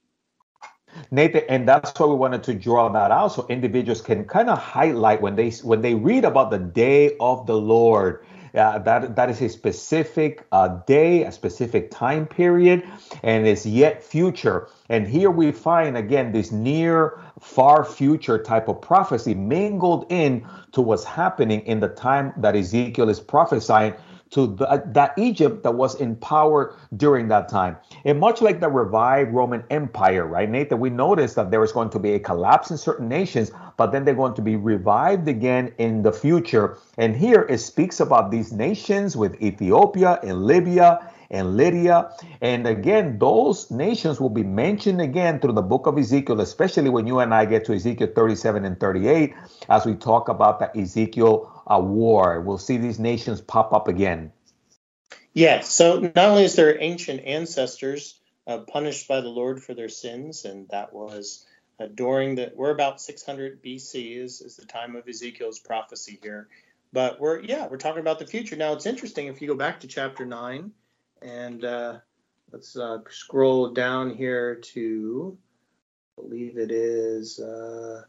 Nathan, 1.10 1.42
and 1.48 1.68
that's 1.68 1.98
why 1.98 2.06
we 2.06 2.14
wanted 2.14 2.42
to 2.44 2.54
draw 2.54 2.88
that 2.90 3.10
out 3.10 3.28
so 3.28 3.46
individuals 3.48 4.00
can 4.00 4.24
kind 4.24 4.48
of 4.48 4.58
highlight 4.58 5.20
when 5.20 5.36
they 5.36 5.50
when 5.62 5.82
they 5.82 5.94
read 5.94 6.24
about 6.24 6.50
the 6.50 6.58
day 6.58 7.16
of 7.20 7.46
the 7.46 7.56
Lord. 7.56 8.24
Uh, 8.54 8.78
that 8.78 9.14
that 9.14 9.28
is 9.28 9.42
a 9.42 9.48
specific 9.48 10.46
uh, 10.52 10.68
day, 10.86 11.24
a 11.24 11.30
specific 11.30 11.90
time 11.90 12.26
period, 12.26 12.82
and 13.22 13.46
is 13.46 13.66
yet 13.66 14.02
future. 14.02 14.68
And 14.88 15.06
here 15.06 15.30
we 15.30 15.52
find 15.52 15.96
again 15.96 16.32
this 16.32 16.50
near, 16.50 17.20
far 17.40 17.84
future 17.84 18.42
type 18.42 18.68
of 18.68 18.80
prophecy 18.80 19.34
mingled 19.34 20.06
in 20.10 20.46
to 20.72 20.80
what's 20.80 21.04
happening 21.04 21.60
in 21.66 21.80
the 21.80 21.88
time 21.88 22.32
that 22.38 22.56
Ezekiel 22.56 23.10
is 23.10 23.20
prophesying 23.20 23.94
to 24.30 24.46
the, 24.56 24.68
uh, 24.68 24.80
that 24.86 25.14
Egypt 25.18 25.62
that 25.62 25.74
was 25.74 25.94
in 26.00 26.16
power 26.16 26.74
during 26.96 27.28
that 27.28 27.48
time. 27.48 27.76
And 28.04 28.20
much 28.20 28.40
like 28.40 28.60
the 28.60 28.68
revived 28.68 29.32
Roman 29.32 29.64
Empire, 29.70 30.26
right, 30.26 30.48
Nathan, 30.48 30.80
we 30.80 30.90
noticed 30.90 31.36
that 31.36 31.50
there 31.50 31.60
was 31.60 31.72
going 31.72 31.90
to 31.90 31.98
be 31.98 32.12
a 32.12 32.18
collapse 32.20 32.70
in 32.70 32.78
certain 32.78 33.08
nations, 33.08 33.50
but 33.76 33.92
then 33.92 34.04
they're 34.04 34.14
going 34.14 34.34
to 34.34 34.42
be 34.42 34.56
revived 34.56 35.28
again 35.28 35.72
in 35.78 36.02
the 36.02 36.12
future. 36.12 36.78
And 36.96 37.16
here 37.16 37.46
it 37.48 37.58
speaks 37.58 38.00
about 38.00 38.30
these 38.30 38.52
nations 38.52 39.16
with 39.16 39.40
Ethiopia 39.42 40.18
and 40.22 40.44
Libya 40.44 41.12
and 41.30 41.56
Lydia. 41.56 42.10
And 42.40 42.66
again, 42.66 43.18
those 43.18 43.70
nations 43.70 44.20
will 44.20 44.30
be 44.30 44.42
mentioned 44.42 45.00
again 45.00 45.40
through 45.40 45.52
the 45.52 45.62
book 45.62 45.86
of 45.86 45.98
Ezekiel, 45.98 46.40
especially 46.40 46.90
when 46.90 47.06
you 47.06 47.18
and 47.20 47.34
I 47.34 47.44
get 47.44 47.64
to 47.66 47.74
Ezekiel 47.74 48.08
37 48.14 48.64
and 48.64 48.80
38, 48.80 49.34
as 49.68 49.84
we 49.84 49.94
talk 49.94 50.28
about 50.28 50.58
the 50.58 50.80
Ezekiel 50.80 51.57
uh, 51.70 51.80
war. 51.80 52.40
We'll 52.40 52.58
see 52.58 52.76
these 52.76 52.98
nations 52.98 53.40
pop 53.40 53.72
up 53.72 53.88
again. 53.88 54.32
Yes. 55.32 55.70
So 55.70 56.00
not 56.00 56.16
only 56.16 56.44
is 56.44 56.56
their 56.56 56.80
ancient 56.82 57.24
ancestors 57.24 58.18
uh, 58.46 58.58
punished 58.58 59.08
by 59.08 59.20
the 59.20 59.28
Lord 59.28 59.62
for 59.62 59.74
their 59.74 59.88
sins, 59.88 60.44
and 60.44 60.68
that 60.70 60.92
was 60.92 61.46
uh, 61.78 61.86
during 61.94 62.34
the 62.34 62.52
we're 62.56 62.70
about 62.70 63.00
600 63.00 63.62
BC 63.62 64.16
is, 64.16 64.40
is 64.40 64.56
the 64.56 64.66
time 64.66 64.96
of 64.96 65.06
Ezekiel's 65.06 65.58
prophecy 65.58 66.18
here. 66.22 66.48
But 66.92 67.20
we're 67.20 67.40
yeah 67.40 67.66
we're 67.68 67.76
talking 67.76 68.00
about 68.00 68.18
the 68.18 68.26
future 68.26 68.56
now. 68.56 68.72
It's 68.72 68.86
interesting 68.86 69.26
if 69.26 69.42
you 69.42 69.48
go 69.48 69.54
back 69.54 69.80
to 69.80 69.86
chapter 69.86 70.24
nine 70.24 70.72
and 71.22 71.64
uh, 71.64 71.98
let's 72.52 72.76
uh, 72.76 72.98
scroll 73.10 73.70
down 73.70 74.14
here 74.14 74.56
to, 74.56 75.36
I 76.18 76.22
believe 76.22 76.58
it 76.58 76.70
is 76.70 77.38
uh, 77.38 78.02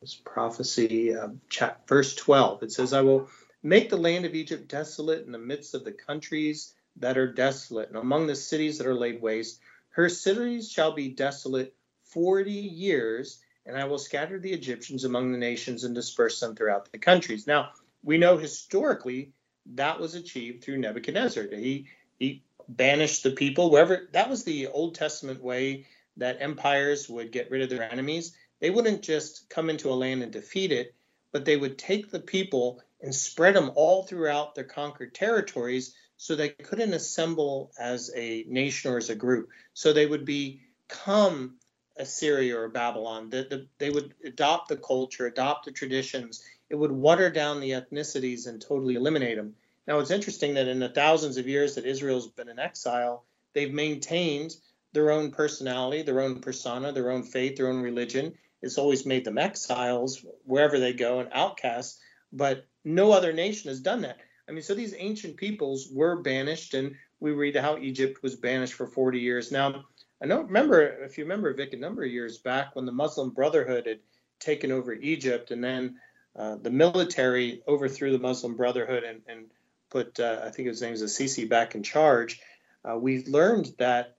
this 0.00 0.14
prophecy, 0.14 1.14
uh, 1.14 1.28
chap- 1.48 1.88
verse 1.88 2.14
12. 2.14 2.62
It 2.62 2.72
says, 2.72 2.92
I 2.92 3.00
will 3.00 3.28
make 3.62 3.90
the 3.90 3.96
land 3.96 4.24
of 4.24 4.34
Egypt 4.34 4.68
desolate 4.68 5.26
in 5.26 5.32
the 5.32 5.38
midst 5.38 5.74
of 5.74 5.84
the 5.84 5.92
countries 5.92 6.74
that 6.96 7.18
are 7.18 7.32
desolate, 7.32 7.88
and 7.88 7.96
among 7.96 8.26
the 8.26 8.36
cities 8.36 8.78
that 8.78 8.86
are 8.86 8.94
laid 8.94 9.20
waste. 9.20 9.60
Her 9.90 10.08
cities 10.08 10.70
shall 10.70 10.92
be 10.92 11.08
desolate 11.08 11.74
40 12.04 12.50
years, 12.50 13.40
and 13.66 13.76
I 13.76 13.84
will 13.84 13.98
scatter 13.98 14.38
the 14.38 14.52
Egyptians 14.52 15.04
among 15.04 15.32
the 15.32 15.38
nations 15.38 15.84
and 15.84 15.94
disperse 15.94 16.38
them 16.40 16.54
throughout 16.54 16.90
the 16.90 16.98
countries. 16.98 17.46
Now, 17.46 17.70
we 18.02 18.18
know 18.18 18.36
historically 18.36 19.32
that 19.74 20.00
was 20.00 20.14
achieved 20.14 20.62
through 20.62 20.78
Nebuchadnezzar. 20.78 21.44
He 21.50 21.88
he 22.18 22.42
banished 22.68 23.22
the 23.22 23.30
people 23.30 23.70
wherever 23.70 24.08
that 24.12 24.30
was 24.30 24.44
the 24.44 24.68
Old 24.68 24.94
Testament 24.94 25.42
way 25.42 25.86
that 26.16 26.38
empires 26.40 27.08
would 27.08 27.32
get 27.32 27.50
rid 27.50 27.62
of 27.62 27.70
their 27.70 27.82
enemies. 27.82 28.36
They 28.60 28.70
wouldn't 28.70 29.02
just 29.02 29.48
come 29.48 29.70
into 29.70 29.90
a 29.90 29.94
land 29.94 30.22
and 30.22 30.32
defeat 30.32 30.72
it, 30.72 30.94
but 31.32 31.44
they 31.44 31.56
would 31.56 31.78
take 31.78 32.10
the 32.10 32.20
people 32.20 32.82
and 33.00 33.14
spread 33.14 33.54
them 33.54 33.70
all 33.74 34.02
throughout 34.02 34.54
their 34.54 34.64
conquered 34.64 35.14
territories 35.14 35.94
so 36.16 36.34
they 36.34 36.48
couldn't 36.48 36.92
assemble 36.92 37.70
as 37.78 38.10
a 38.16 38.44
nation 38.48 38.90
or 38.90 38.96
as 38.96 39.10
a 39.10 39.14
group. 39.14 39.50
So 39.74 39.92
they 39.92 40.06
would 40.06 40.24
become 40.24 41.58
Assyria 41.96 42.58
or 42.58 42.68
Babylon. 42.68 43.30
The, 43.30 43.46
the, 43.48 43.66
they 43.78 43.90
would 43.90 44.14
adopt 44.24 44.68
the 44.68 44.76
culture, 44.76 45.26
adopt 45.26 45.64
the 45.64 45.70
traditions. 45.72 46.44
It 46.68 46.74
would 46.74 46.90
water 46.90 47.30
down 47.30 47.60
the 47.60 47.70
ethnicities 47.70 48.48
and 48.48 48.60
totally 48.60 48.96
eliminate 48.96 49.36
them. 49.36 49.54
Now, 49.86 50.00
it's 50.00 50.10
interesting 50.10 50.54
that 50.54 50.68
in 50.68 50.80
the 50.80 50.88
thousands 50.88 51.36
of 51.36 51.48
years 51.48 51.76
that 51.76 51.86
Israel's 51.86 52.28
been 52.28 52.48
in 52.48 52.58
exile, 52.58 53.24
they've 53.54 53.72
maintained 53.72 54.56
their 54.92 55.10
own 55.10 55.30
personality, 55.30 56.02
their 56.02 56.20
own 56.20 56.40
persona, 56.40 56.92
their 56.92 57.10
own 57.10 57.22
faith, 57.22 57.56
their 57.56 57.68
own 57.68 57.80
religion, 57.80 58.34
it's 58.62 58.78
always 58.78 59.06
made 59.06 59.24
them 59.24 59.38
exiles 59.38 60.24
wherever 60.44 60.78
they 60.78 60.92
go 60.92 61.20
and 61.20 61.28
outcasts. 61.32 62.00
But 62.32 62.66
no 62.84 63.12
other 63.12 63.32
nation 63.32 63.68
has 63.68 63.80
done 63.80 64.02
that. 64.02 64.18
I 64.48 64.52
mean, 64.52 64.62
so 64.62 64.74
these 64.74 64.94
ancient 64.96 65.36
peoples 65.36 65.88
were 65.92 66.22
banished, 66.22 66.74
and 66.74 66.94
we 67.20 67.32
read 67.32 67.56
how 67.56 67.78
Egypt 67.78 68.22
was 68.22 68.36
banished 68.36 68.74
for 68.74 68.86
40 68.86 69.18
years. 69.18 69.52
Now, 69.52 69.84
I 70.22 70.26
don't 70.26 70.46
remember 70.46 70.82
if 71.04 71.18
you 71.18 71.24
remember 71.24 71.52
Vic 71.54 71.72
a 71.74 71.76
number 71.76 72.02
of 72.02 72.10
years 72.10 72.38
back 72.38 72.74
when 72.74 72.86
the 72.86 72.92
Muslim 72.92 73.30
Brotherhood 73.30 73.86
had 73.86 74.00
taken 74.40 74.72
over 74.72 74.92
Egypt, 74.92 75.50
and 75.50 75.62
then 75.62 75.96
uh, 76.36 76.56
the 76.56 76.70
military 76.70 77.62
overthrew 77.68 78.12
the 78.12 78.18
Muslim 78.18 78.56
Brotherhood 78.56 79.04
and, 79.04 79.20
and 79.28 79.46
put 79.90 80.18
uh, 80.20 80.42
I 80.44 80.50
think 80.50 80.68
his 80.68 80.82
name 80.82 80.94
is 80.94 81.02
Assisi 81.02 81.44
back 81.44 81.74
in 81.74 81.82
charge. 81.82 82.40
Uh, 82.84 82.96
we've 82.96 83.28
learned 83.28 83.72
that 83.78 84.16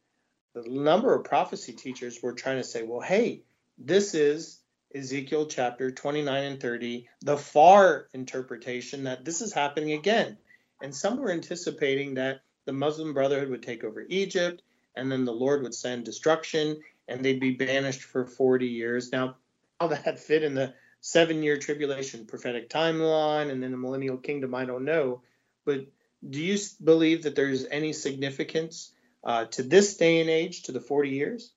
the 0.54 0.64
number 0.70 1.14
of 1.14 1.24
prophecy 1.24 1.74
teachers 1.74 2.20
were 2.22 2.34
trying 2.34 2.58
to 2.58 2.64
say, 2.64 2.84
well, 2.84 3.02
hey, 3.02 3.44
this 3.80 4.14
is 4.14 4.60
Ezekiel 4.94 5.46
chapter 5.46 5.90
29 5.90 6.44
and 6.44 6.60
30, 6.60 7.08
the 7.22 7.38
far 7.38 8.08
interpretation 8.14 9.06
that 9.06 9.24
this 9.24 9.42
is 9.42 9.54
happening 9.54 9.94
again. 9.94 10.38
And 10.82 10.94
some 10.94 11.18
were 11.18 11.32
anticipating 11.32 12.16
that 12.16 12.42
the 12.66 12.74
Muslim 12.74 13.14
Brotherhood 13.14 13.50
would 13.50 13.64
take 13.64 13.84
over 13.84 14.06
Egypt, 14.10 14.62
and 14.96 15.12
then 15.12 15.24
the 15.24 15.32
Lord 15.32 15.64
would 15.64 15.74
send 15.74 16.04
destruction, 16.04 16.82
and 17.08 17.24
they'd 17.24 17.40
be 17.40 17.52
banished 17.52 18.04
for 18.04 18.26
40 18.26 18.68
years. 18.68 19.12
Now, 19.12 19.38
how 19.80 19.88
that 19.88 20.20
fit 20.20 20.44
in 20.44 20.56
the 20.56 20.74
seven 21.02 21.42
year 21.42 21.58
tribulation 21.58 22.26
prophetic 22.26 22.70
timeline 22.70 23.50
and 23.50 23.64
then 23.64 23.72
the 23.72 23.78
millennial 23.78 24.18
kingdom, 24.18 24.54
I 24.54 24.66
don't 24.66 24.84
know. 24.84 25.22
But 25.66 25.86
do 26.28 26.42
you 26.42 26.58
believe 26.84 27.24
that 27.24 27.36
there's 27.36 27.66
any 27.66 27.94
significance 27.94 28.92
uh, 29.24 29.46
to 29.46 29.64
this 29.64 29.96
day 29.96 30.20
and 30.20 30.30
age, 30.30 30.64
to 30.64 30.74
the 30.74 30.82
40 30.82 31.10
years? 31.10 31.54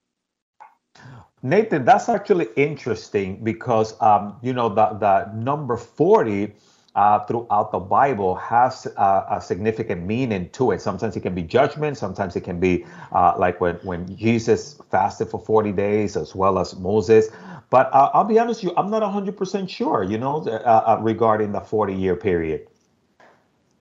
Nathan, 1.43 1.85
that's 1.85 2.09
actually 2.09 2.47
interesting 2.57 3.43
because 3.43 4.01
um, 4.01 4.37
you 4.43 4.53
know 4.53 4.69
the 4.69 4.87
the 5.01 5.33
number 5.35 5.77
40 5.77 6.55
uh, 6.95 7.19
throughout 7.25 7.73
the 7.73 7.81
Bible 7.81 8.37
has 8.37 8.87
uh, 8.97 9.25
a 9.29 9.41
significant 9.41 10.07
meaning 10.07 10.51
to 10.51 10.71
it. 10.71 10.81
Sometimes 10.81 11.17
it 11.17 11.21
can 11.21 11.35
be 11.35 11.43
judgment. 11.43 11.97
Sometimes 11.99 12.37
it 12.37 12.43
can 12.43 12.61
be 12.61 12.85
uh, 13.11 13.35
like 13.37 13.61
when 13.61 13.77
when 13.77 14.17
Jesus 14.17 14.79
fasted 14.91 15.29
for 15.29 15.41
40 15.41 15.73
days, 15.73 16.17
as 16.17 16.35
well 16.35 16.59
as 16.59 16.77
Moses. 16.77 17.29
But 17.71 17.93
uh, 17.93 18.11
I'll 18.15 18.25
be 18.25 18.39
honest 18.39 18.63
with 18.63 18.73
you, 18.73 18.79
I'm 18.79 18.91
not 18.91 19.03
100% 19.03 19.69
sure. 19.69 20.05
You 20.05 20.19
know, 20.19 20.47
uh, 20.47 20.99
regarding 21.01 21.53
the 21.53 21.61
40 21.61 21.95
year 21.95 22.15
period. 22.15 22.69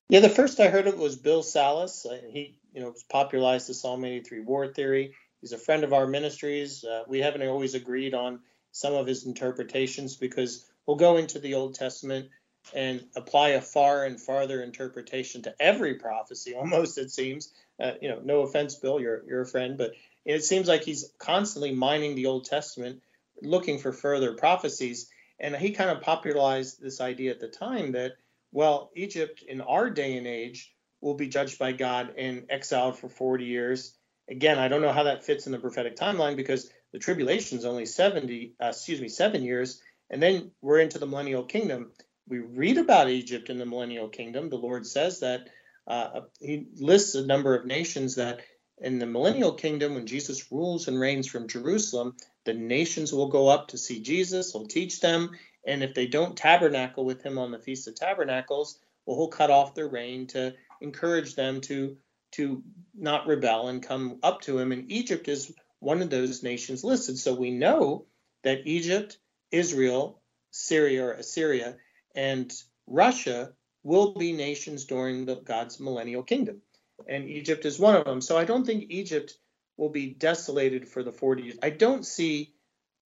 Yeah, 0.08 0.20
the 0.20 0.28
first 0.28 0.58
I 0.58 0.68
heard 0.68 0.86
of 0.88 0.98
was 0.98 1.16
Bill 1.16 1.42
Salus. 1.42 2.06
he 2.32 2.58
you 2.74 2.80
know 2.80 2.94
popularized 3.08 3.68
the 3.68 3.74
Psalm 3.74 4.04
83 4.04 4.40
war 4.40 4.66
theory. 4.66 5.14
He's 5.42 5.52
a 5.52 5.58
friend 5.58 5.82
of 5.82 5.92
our 5.92 6.06
ministries. 6.06 6.84
Uh, 6.84 7.02
we 7.08 7.18
haven't 7.18 7.42
always 7.42 7.74
agreed 7.74 8.14
on 8.14 8.40
some 8.70 8.94
of 8.94 9.08
his 9.08 9.26
interpretations 9.26 10.14
because 10.14 10.64
we'll 10.86 10.96
go 10.96 11.16
into 11.16 11.40
the 11.40 11.54
Old 11.54 11.74
Testament 11.74 12.28
and 12.72 13.04
apply 13.16 13.50
a 13.50 13.60
far 13.60 14.04
and 14.04 14.20
farther 14.20 14.62
interpretation 14.62 15.42
to 15.42 15.54
every 15.60 15.94
prophecy, 15.94 16.54
almost 16.56 16.96
it 16.96 17.10
seems. 17.10 17.52
Uh, 17.80 17.94
you 18.00 18.08
know, 18.08 18.20
no 18.22 18.42
offense, 18.42 18.76
Bill, 18.76 19.00
you're 19.00 19.24
you're 19.26 19.40
a 19.40 19.46
friend, 19.46 19.76
but 19.76 19.94
it 20.24 20.44
seems 20.44 20.68
like 20.68 20.84
he's 20.84 21.12
constantly 21.18 21.74
mining 21.74 22.14
the 22.14 22.26
Old 22.26 22.44
Testament, 22.44 23.02
looking 23.42 23.78
for 23.78 23.92
further 23.92 24.34
prophecies. 24.34 25.10
And 25.40 25.56
he 25.56 25.72
kind 25.72 25.90
of 25.90 26.02
popularized 26.02 26.80
this 26.80 27.00
idea 27.00 27.32
at 27.32 27.40
the 27.40 27.48
time 27.48 27.92
that, 27.92 28.12
well, 28.52 28.92
Egypt 28.94 29.42
in 29.42 29.60
our 29.60 29.90
day 29.90 30.16
and 30.16 30.26
age 30.28 30.72
will 31.00 31.14
be 31.14 31.26
judged 31.26 31.58
by 31.58 31.72
God 31.72 32.14
and 32.16 32.46
exiled 32.48 32.96
for 32.96 33.08
40 33.08 33.44
years 33.44 33.96
Again, 34.32 34.58
I 34.58 34.68
don't 34.68 34.80
know 34.80 34.92
how 34.92 35.02
that 35.02 35.24
fits 35.24 35.44
in 35.44 35.52
the 35.52 35.58
prophetic 35.58 35.94
timeline 35.94 36.36
because 36.36 36.70
the 36.90 36.98
tribulation 36.98 37.58
is 37.58 37.66
only 37.66 37.84
70, 37.84 38.54
uh, 38.62 38.68
excuse 38.68 38.98
me, 38.98 39.08
seven 39.08 39.42
years, 39.42 39.82
and 40.08 40.22
then 40.22 40.52
we're 40.62 40.80
into 40.80 40.98
the 40.98 41.06
millennial 41.06 41.44
kingdom. 41.44 41.92
We 42.26 42.38
read 42.38 42.78
about 42.78 43.10
Egypt 43.10 43.50
in 43.50 43.58
the 43.58 43.66
millennial 43.66 44.08
kingdom. 44.08 44.48
The 44.48 44.56
Lord 44.56 44.86
says 44.86 45.20
that 45.20 45.50
uh, 45.86 46.22
He 46.40 46.66
lists 46.76 47.14
a 47.14 47.26
number 47.26 47.54
of 47.54 47.66
nations 47.66 48.14
that 48.14 48.40
in 48.78 48.98
the 48.98 49.06
millennial 49.06 49.52
kingdom, 49.52 49.94
when 49.94 50.06
Jesus 50.06 50.50
rules 50.50 50.88
and 50.88 50.98
reigns 50.98 51.26
from 51.26 51.46
Jerusalem, 51.46 52.16
the 52.46 52.54
nations 52.54 53.12
will 53.12 53.28
go 53.28 53.48
up 53.48 53.68
to 53.68 53.78
see 53.78 54.00
Jesus. 54.00 54.52
He'll 54.52 54.66
teach 54.66 55.00
them, 55.00 55.32
and 55.66 55.82
if 55.82 55.92
they 55.92 56.06
don't 56.06 56.38
tabernacle 56.38 57.04
with 57.04 57.22
Him 57.22 57.36
on 57.36 57.50
the 57.50 57.58
Feast 57.58 57.86
of 57.86 57.96
Tabernacles, 57.96 58.78
well, 59.04 59.18
He'll 59.18 59.28
cut 59.28 59.50
off 59.50 59.74
their 59.74 59.88
reign 59.88 60.26
to 60.28 60.54
encourage 60.80 61.34
them 61.34 61.60
to 61.62 61.98
to 62.32 62.62
not 62.94 63.26
rebel 63.26 63.68
and 63.68 63.82
come 63.82 64.18
up 64.22 64.42
to 64.42 64.58
him. 64.58 64.72
And 64.72 64.90
Egypt 64.90 65.28
is 65.28 65.52
one 65.80 66.02
of 66.02 66.10
those 66.10 66.42
nations 66.42 66.84
listed. 66.84 67.18
So 67.18 67.34
we 67.34 67.50
know 67.50 68.06
that 68.44 68.66
Egypt, 68.66 69.18
Israel, 69.50 70.20
Syria 70.50 71.06
or 71.06 71.12
Assyria, 71.12 71.76
and 72.14 72.52
Russia 72.86 73.52
will 73.82 74.14
be 74.14 74.32
nations 74.32 74.84
during 74.84 75.26
the, 75.26 75.36
God's 75.36 75.80
millennial 75.80 76.22
kingdom. 76.22 76.62
And 77.08 77.28
Egypt 77.28 77.64
is 77.64 77.78
one 77.78 77.96
of 77.96 78.04
them. 78.04 78.20
So 78.20 78.38
I 78.38 78.44
don't 78.44 78.64
think 78.64 78.86
Egypt 78.88 79.36
will 79.76 79.88
be 79.88 80.10
desolated 80.10 80.86
for 80.86 81.02
the 81.02 81.12
40 81.12 81.42
years. 81.42 81.58
I 81.62 81.70
don't 81.70 82.06
see 82.06 82.54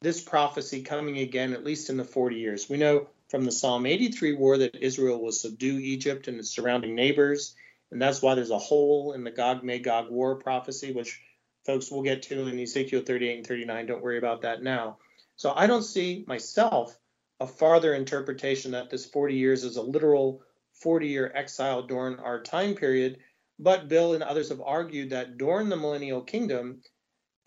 this 0.02 0.20
prophecy 0.20 0.82
coming 0.82 1.18
again, 1.18 1.54
at 1.54 1.64
least 1.64 1.88
in 1.88 1.96
the 1.96 2.04
40 2.04 2.36
years. 2.36 2.68
We 2.68 2.76
know 2.76 3.08
from 3.30 3.44
the 3.44 3.52
Psalm 3.52 3.86
83 3.86 4.34
war 4.34 4.58
that 4.58 4.76
Israel 4.76 5.20
will 5.20 5.32
subdue 5.32 5.78
Egypt 5.78 6.28
and 6.28 6.38
its 6.38 6.50
surrounding 6.50 6.94
neighbors 6.94 7.54
and 7.90 8.00
that's 8.02 8.22
why 8.22 8.34
there's 8.34 8.50
a 8.50 8.58
hole 8.58 9.12
in 9.12 9.24
the 9.24 9.30
Gog 9.30 9.62
Magog 9.62 10.10
war 10.10 10.36
prophecy, 10.36 10.92
which 10.92 11.20
folks 11.64 11.90
will 11.90 12.02
get 12.02 12.22
to 12.22 12.46
in 12.46 12.58
Ezekiel 12.58 13.02
38 13.02 13.38
and 13.38 13.46
39. 13.46 13.86
Don't 13.86 14.02
worry 14.02 14.18
about 14.18 14.42
that 14.42 14.62
now. 14.62 14.98
So 15.36 15.52
I 15.54 15.66
don't 15.66 15.82
see 15.82 16.24
myself 16.26 16.96
a 17.40 17.46
farther 17.46 17.94
interpretation 17.94 18.72
that 18.72 18.90
this 18.90 19.06
40 19.06 19.34
years 19.34 19.64
is 19.64 19.76
a 19.76 19.82
literal 19.82 20.42
40 20.74 21.08
year 21.08 21.30
exile 21.34 21.82
during 21.82 22.18
our 22.18 22.42
time 22.42 22.74
period. 22.74 23.18
But 23.58 23.88
Bill 23.88 24.14
and 24.14 24.22
others 24.22 24.50
have 24.50 24.60
argued 24.60 25.10
that 25.10 25.38
during 25.38 25.68
the 25.68 25.76
millennial 25.76 26.22
kingdom, 26.22 26.82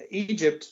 Egypt, 0.10 0.71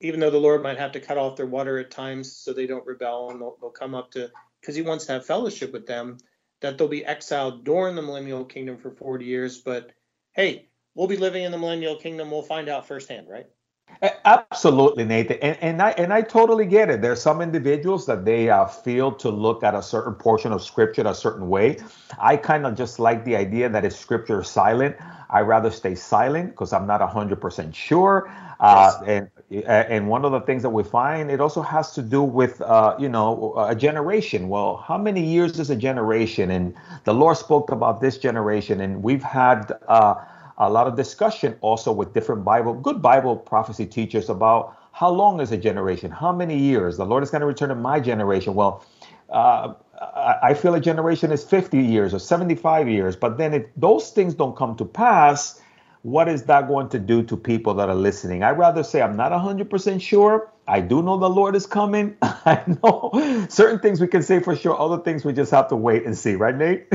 even 0.00 0.20
though 0.20 0.30
the 0.30 0.38
Lord 0.38 0.62
might 0.62 0.78
have 0.78 0.92
to 0.92 1.00
cut 1.00 1.18
off 1.18 1.36
their 1.36 1.46
water 1.46 1.78
at 1.78 1.90
times 1.90 2.36
so 2.36 2.52
they 2.52 2.66
don't 2.66 2.86
rebel 2.86 3.30
and 3.30 3.40
they'll, 3.40 3.56
they'll 3.60 3.70
come 3.70 3.94
up 3.94 4.12
to, 4.12 4.30
because 4.60 4.76
he 4.76 4.82
wants 4.82 5.06
to 5.06 5.12
have 5.12 5.26
fellowship 5.26 5.72
with 5.72 5.86
them, 5.86 6.18
that 6.62 6.78
they'll 6.78 6.88
be 6.88 7.04
exiled 7.04 7.64
during 7.64 7.94
the 7.94 8.02
millennial 8.02 8.44
kingdom 8.44 8.78
for 8.78 8.90
40 8.90 9.24
years. 9.24 9.58
But 9.58 9.92
hey, 10.32 10.68
we'll 10.94 11.08
be 11.08 11.16
living 11.16 11.44
in 11.44 11.52
the 11.52 11.58
millennial 11.58 11.96
kingdom. 11.96 12.30
We'll 12.30 12.42
find 12.42 12.68
out 12.68 12.88
firsthand, 12.88 13.28
right? 13.28 13.46
Absolutely, 14.24 15.04
Nathan, 15.04 15.38
and, 15.42 15.58
and 15.60 15.82
I 15.82 15.90
and 15.90 16.12
I 16.12 16.22
totally 16.22 16.66
get 16.66 16.90
it. 16.90 17.02
There's 17.02 17.22
some 17.22 17.40
individuals 17.40 18.06
that 18.06 18.24
they 18.24 18.48
uh, 18.48 18.66
feel 18.66 19.12
to 19.12 19.28
look 19.28 19.62
at 19.62 19.74
a 19.74 19.82
certain 19.82 20.14
portion 20.14 20.50
of 20.50 20.62
scripture 20.62 21.02
a 21.06 21.14
certain 21.14 21.48
way. 21.48 21.78
I 22.18 22.36
kind 22.36 22.66
of 22.66 22.74
just 22.74 22.98
like 22.98 23.24
the 23.24 23.36
idea 23.36 23.68
that 23.68 23.84
if 23.84 23.92
scripture 23.92 24.40
is 24.40 24.48
silent, 24.48 24.96
I 25.30 25.40
rather 25.40 25.70
stay 25.70 25.94
silent 25.94 26.50
because 26.50 26.72
I'm 26.72 26.86
not 26.86 27.00
100% 27.00 27.74
sure. 27.74 28.32
Uh, 28.62 28.92
and 29.06 29.28
and 29.66 30.08
one 30.08 30.24
of 30.24 30.30
the 30.30 30.40
things 30.40 30.62
that 30.62 30.70
we 30.70 30.84
find 30.84 31.30
it 31.32 31.40
also 31.40 31.62
has 31.62 31.92
to 31.92 32.00
do 32.00 32.22
with 32.22 32.60
uh, 32.62 32.94
you 32.96 33.08
know 33.08 33.54
a 33.58 33.74
generation. 33.74 34.48
Well, 34.48 34.76
how 34.76 34.96
many 34.96 35.20
years 35.20 35.58
is 35.58 35.68
a 35.68 35.76
generation? 35.76 36.52
And 36.52 36.72
the 37.04 37.12
Lord 37.12 37.36
spoke 37.36 37.72
about 37.72 38.00
this 38.00 38.18
generation, 38.18 38.80
and 38.80 39.02
we've 39.02 39.22
had 39.24 39.72
uh, 39.88 40.14
a 40.58 40.70
lot 40.70 40.86
of 40.86 40.96
discussion 40.96 41.56
also 41.60 41.90
with 41.90 42.14
different 42.14 42.44
Bible, 42.44 42.74
good 42.74 43.02
Bible 43.02 43.36
prophecy 43.36 43.84
teachers 43.84 44.30
about 44.30 44.76
how 44.92 45.10
long 45.10 45.40
is 45.40 45.50
a 45.50 45.58
generation, 45.58 46.12
how 46.12 46.32
many 46.32 46.56
years. 46.56 46.96
The 46.98 47.04
Lord 47.06 47.24
is 47.24 47.30
going 47.30 47.40
to 47.40 47.46
return 47.46 47.70
to 47.70 47.74
my 47.74 48.00
generation. 48.00 48.54
Well. 48.54 48.86
Uh, 49.28 49.74
I 50.16 50.54
feel 50.54 50.74
a 50.74 50.80
generation 50.80 51.30
is 51.32 51.44
50 51.44 51.78
years 51.78 52.12
or 52.12 52.18
75 52.18 52.88
years, 52.88 53.16
but 53.16 53.38
then 53.38 53.54
if 53.54 53.64
those 53.76 54.10
things 54.10 54.34
don't 54.34 54.56
come 54.56 54.76
to 54.76 54.84
pass, 54.84 55.61
what 56.02 56.28
is 56.28 56.44
that 56.44 56.66
going 56.66 56.88
to 56.90 56.98
do 56.98 57.22
to 57.24 57.36
people 57.36 57.74
that 57.74 57.88
are 57.88 57.94
listening? 57.94 58.42
I'd 58.42 58.58
rather 58.58 58.82
say 58.82 59.00
I'm 59.00 59.16
not 59.16 59.32
100% 59.32 60.00
sure. 60.00 60.50
I 60.66 60.80
do 60.80 61.02
know 61.02 61.16
the 61.18 61.30
Lord 61.30 61.54
is 61.54 61.66
coming. 61.66 62.16
I 62.22 62.62
know 62.82 63.46
certain 63.48 63.78
things 63.78 64.00
we 64.00 64.08
can 64.08 64.22
say 64.22 64.40
for 64.40 64.56
sure, 64.56 64.78
other 64.78 64.98
things 65.02 65.24
we 65.24 65.32
just 65.32 65.52
have 65.52 65.68
to 65.68 65.76
wait 65.76 66.04
and 66.04 66.16
see, 66.16 66.34
right, 66.34 66.56
Nate? 66.56 66.86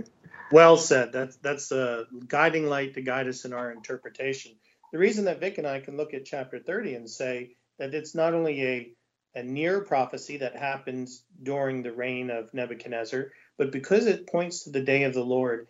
well 0.52 0.76
said. 0.76 1.12
That's 1.12 1.36
that's 1.36 1.70
a 1.72 2.06
guiding 2.26 2.66
light 2.66 2.94
to 2.94 3.02
guide 3.02 3.28
us 3.28 3.44
in 3.44 3.52
our 3.52 3.70
interpretation. 3.70 4.52
The 4.92 4.98
reason 4.98 5.26
that 5.26 5.40
Vic 5.40 5.58
and 5.58 5.66
I 5.66 5.80
can 5.80 5.96
look 5.96 6.14
at 6.14 6.24
chapter 6.24 6.58
30 6.58 6.94
and 6.94 7.10
say 7.10 7.52
that 7.78 7.94
it's 7.94 8.14
not 8.14 8.34
only 8.34 8.62
a 8.64 8.92
a 9.36 9.42
near 9.42 9.82
prophecy 9.82 10.38
that 10.38 10.56
happens 10.56 11.22
during 11.42 11.82
the 11.82 11.92
reign 11.92 12.30
of 12.30 12.54
Nebuchadnezzar, 12.54 13.26
but 13.58 13.70
because 13.70 14.06
it 14.06 14.26
points 14.26 14.64
to 14.64 14.70
the 14.70 14.80
day 14.80 15.02
of 15.02 15.12
the 15.12 15.24
Lord, 15.24 15.68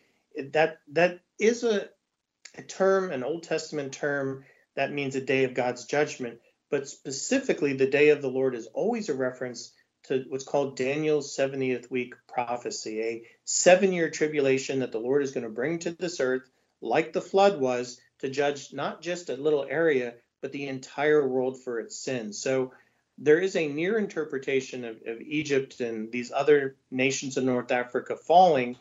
that 0.53 0.79
that 0.93 1.21
is 1.41 1.65
a, 1.65 1.89
a 2.57 2.63
term, 2.63 3.13
an 3.13 3.23
Old 3.23 3.43
Testament 3.43 3.93
term 3.93 4.45
that 4.75 4.93
means 4.93 5.17
a 5.17 5.21
day 5.21 5.45
of 5.45 5.55
God's 5.55 5.85
judgment. 5.85 6.41
But 6.71 6.89
specifically, 6.89 7.75
the 7.75 7.87
day 7.87 8.11
of 8.11 8.23
the 8.23 8.31
Lord 8.31 8.55
is 8.55 8.67
always 8.67 9.09
a 9.09 9.15
reference 9.15 9.73
to 10.05 10.25
what's 10.29 10.45
called 10.45 10.77
Daniel's 10.77 11.37
70th 11.37 11.91
week 11.91 12.15
prophecy, 12.29 13.03
a 13.03 13.23
seven 13.45 13.93
year 13.93 14.11
tribulation 14.11 14.81
that 14.81 14.93
the 14.93 14.99
Lord 14.99 15.23
is 15.23 15.33
going 15.33 15.45
to 15.45 15.51
bring 15.51 15.79
to 15.81 15.93
this 15.93 16.21
earth, 16.21 16.49
like 16.81 17.13
the 17.13 17.21
flood 17.21 17.61
was, 17.61 18.01
to 18.21 18.31
judge 18.31 18.73
not 18.73 19.03
just 19.03 19.31
a 19.31 19.37
little 19.37 19.67
area, 19.69 20.15
but 20.41 20.53
the 20.53 20.69
entire 20.69 21.27
world 21.27 21.63
for 21.63 21.81
its 21.81 21.99
sins. 21.99 22.41
So 22.41 22.73
there 23.19 23.39
is 23.39 23.57
a 23.57 23.69
near 23.69 23.99
interpretation 23.99 24.85
of, 24.85 24.97
of 25.07 25.21
Egypt 25.21 25.81
and 25.81 26.13
these 26.13 26.33
other 26.33 26.77
nations 26.91 27.37
of 27.37 27.45
North 27.45 27.73
Africa 27.73 28.17
falling 28.17 28.77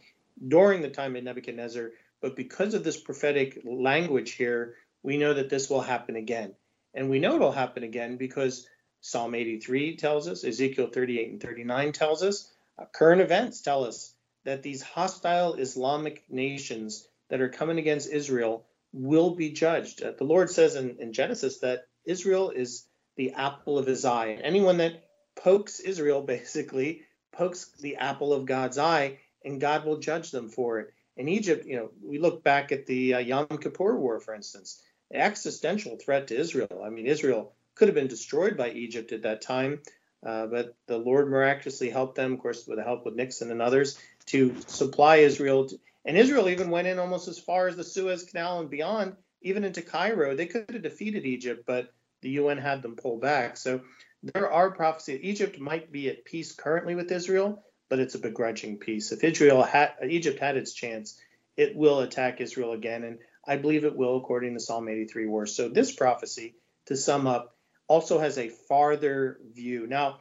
during 0.47 0.81
the 0.81 0.89
time 0.89 1.15
of 1.15 1.23
Nebuchadnezzar. 1.23 1.91
But 2.25 2.35
because 2.35 2.73
of 2.73 2.83
this 2.83 2.99
prophetic 2.99 3.61
language 3.63 4.31
here, 4.31 4.77
we 5.03 5.17
know 5.17 5.35
that 5.35 5.51
this 5.51 5.69
will 5.69 5.81
happen 5.81 6.15
again. 6.15 6.55
And 6.95 7.07
we 7.07 7.19
know 7.19 7.35
it'll 7.35 7.51
happen 7.51 7.83
again 7.83 8.17
because 8.17 8.67
Psalm 8.99 9.35
83 9.35 9.97
tells 9.97 10.27
us, 10.27 10.43
Ezekiel 10.43 10.87
38 10.87 11.29
and 11.29 11.39
39 11.39 11.91
tells 11.91 12.23
us, 12.23 12.51
uh, 12.79 12.85
current 12.91 13.21
events 13.21 13.61
tell 13.61 13.83
us 13.83 14.15
that 14.43 14.63
these 14.63 14.81
hostile 14.81 15.53
Islamic 15.53 16.23
nations 16.27 17.07
that 17.29 17.41
are 17.41 17.49
coming 17.49 17.77
against 17.77 18.09
Israel 18.11 18.65
will 18.91 19.35
be 19.35 19.51
judged. 19.51 20.01
Uh, 20.01 20.13
the 20.17 20.23
Lord 20.23 20.49
says 20.49 20.73
in, 20.73 20.97
in 20.97 21.13
Genesis 21.13 21.59
that 21.59 21.85
Israel 22.05 22.49
is 22.49 22.87
the 23.17 23.33
apple 23.33 23.77
of 23.77 23.85
his 23.85 24.03
eye. 24.03 24.29
And 24.29 24.41
anyone 24.41 24.77
that 24.77 25.03
pokes 25.35 25.79
Israel 25.79 26.21
basically 26.35 27.03
pokes 27.31 27.69
the 27.79 27.97
apple 27.97 28.33
of 28.33 28.47
God's 28.47 28.79
eye, 28.79 29.19
and 29.43 29.61
God 29.61 29.85
will 29.85 29.99
judge 29.99 30.31
them 30.31 30.49
for 30.49 30.79
it. 30.79 30.94
In 31.17 31.27
Egypt, 31.29 31.65
you 31.65 31.77
know, 31.77 31.91
we 32.03 32.19
look 32.19 32.43
back 32.43 32.71
at 32.71 32.85
the 32.85 33.15
uh, 33.15 33.19
Yom 33.19 33.47
Kippur 33.47 33.97
War, 33.97 34.19
for 34.19 34.33
instance, 34.33 34.81
existential 35.13 35.97
threat 35.97 36.27
to 36.27 36.37
Israel. 36.37 36.83
I 36.85 36.89
mean, 36.89 37.05
Israel 37.05 37.53
could 37.75 37.87
have 37.87 37.95
been 37.95 38.07
destroyed 38.07 38.57
by 38.57 38.71
Egypt 38.71 39.11
at 39.11 39.23
that 39.23 39.41
time, 39.41 39.81
uh, 40.25 40.47
but 40.47 40.75
the 40.87 40.97
Lord 40.97 41.29
miraculously 41.29 41.89
helped 41.89 42.15
them, 42.15 42.33
of 42.33 42.39
course, 42.39 42.67
with 42.67 42.77
the 42.77 42.83
help 42.83 43.05
of 43.05 43.15
Nixon 43.15 43.51
and 43.51 43.61
others, 43.61 43.99
to 44.27 44.55
supply 44.67 45.17
Israel. 45.17 45.67
To, 45.67 45.79
and 46.03 46.17
Israel 46.17 46.49
even 46.49 46.69
went 46.69 46.87
in 46.87 46.99
almost 46.99 47.27
as 47.27 47.39
far 47.39 47.67
as 47.67 47.75
the 47.75 47.83
Suez 47.83 48.23
Canal 48.23 48.59
and 48.61 48.69
beyond, 48.69 49.15
even 49.41 49.63
into 49.63 49.81
Cairo. 49.81 50.35
They 50.35 50.47
could 50.47 50.69
have 50.71 50.81
defeated 50.83 51.25
Egypt, 51.25 51.63
but 51.65 51.93
the 52.21 52.31
UN 52.31 52.57
had 52.57 52.81
them 52.81 52.95
pull 52.95 53.19
back. 53.19 53.55
So 53.55 53.81
there 54.23 54.51
are 54.51 54.71
prophecies. 54.71 55.19
Egypt 55.21 55.59
might 55.59 55.91
be 55.91 56.09
at 56.09 56.25
peace 56.25 56.51
currently 56.53 56.95
with 56.95 57.11
Israel, 57.11 57.63
but 57.95 58.01
it's 58.01 58.15
a 58.15 58.19
begrudging 58.19 58.77
peace. 58.77 59.13
If 59.13 59.23
Israel 59.23 59.63
had, 59.63 59.93
Egypt 60.05 60.37
had 60.37 60.57
its 60.57 60.73
chance, 60.73 61.17
it 61.55 61.77
will 61.77 62.01
attack 62.01 62.41
Israel 62.41 62.73
again, 62.73 63.05
and 63.05 63.19
I 63.47 63.55
believe 63.55 63.85
it 63.85 63.95
will, 63.95 64.17
according 64.17 64.53
to 64.55 64.59
Psalm 64.59 64.89
83 64.89 65.27
war. 65.27 65.45
So 65.45 65.69
this 65.69 65.95
prophecy, 65.95 66.55
to 66.87 66.97
sum 66.97 67.25
up, 67.25 67.55
also 67.87 68.19
has 68.19 68.37
a 68.37 68.49
farther 68.49 69.39
view. 69.53 69.87
Now, 69.87 70.17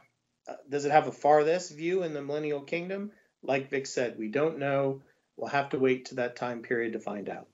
uh, 0.47 0.53
does 0.69 0.85
it 0.85 0.93
have 0.93 1.07
a 1.07 1.11
farthest 1.11 1.75
view 1.75 2.03
in 2.03 2.13
the 2.13 2.21
millennial 2.21 2.61
kingdom? 2.61 3.11
Like 3.43 3.69
Vic 3.69 3.87
said, 3.87 4.17
we 4.17 4.29
don't 4.29 4.57
know. 4.57 5.01
We'll 5.35 5.49
have 5.49 5.71
to 5.71 5.77
wait 5.77 6.05
to 6.05 6.15
that 6.15 6.37
time 6.37 6.61
period 6.61 6.93
to 6.93 7.01
find 7.01 7.27
out. 7.27 7.47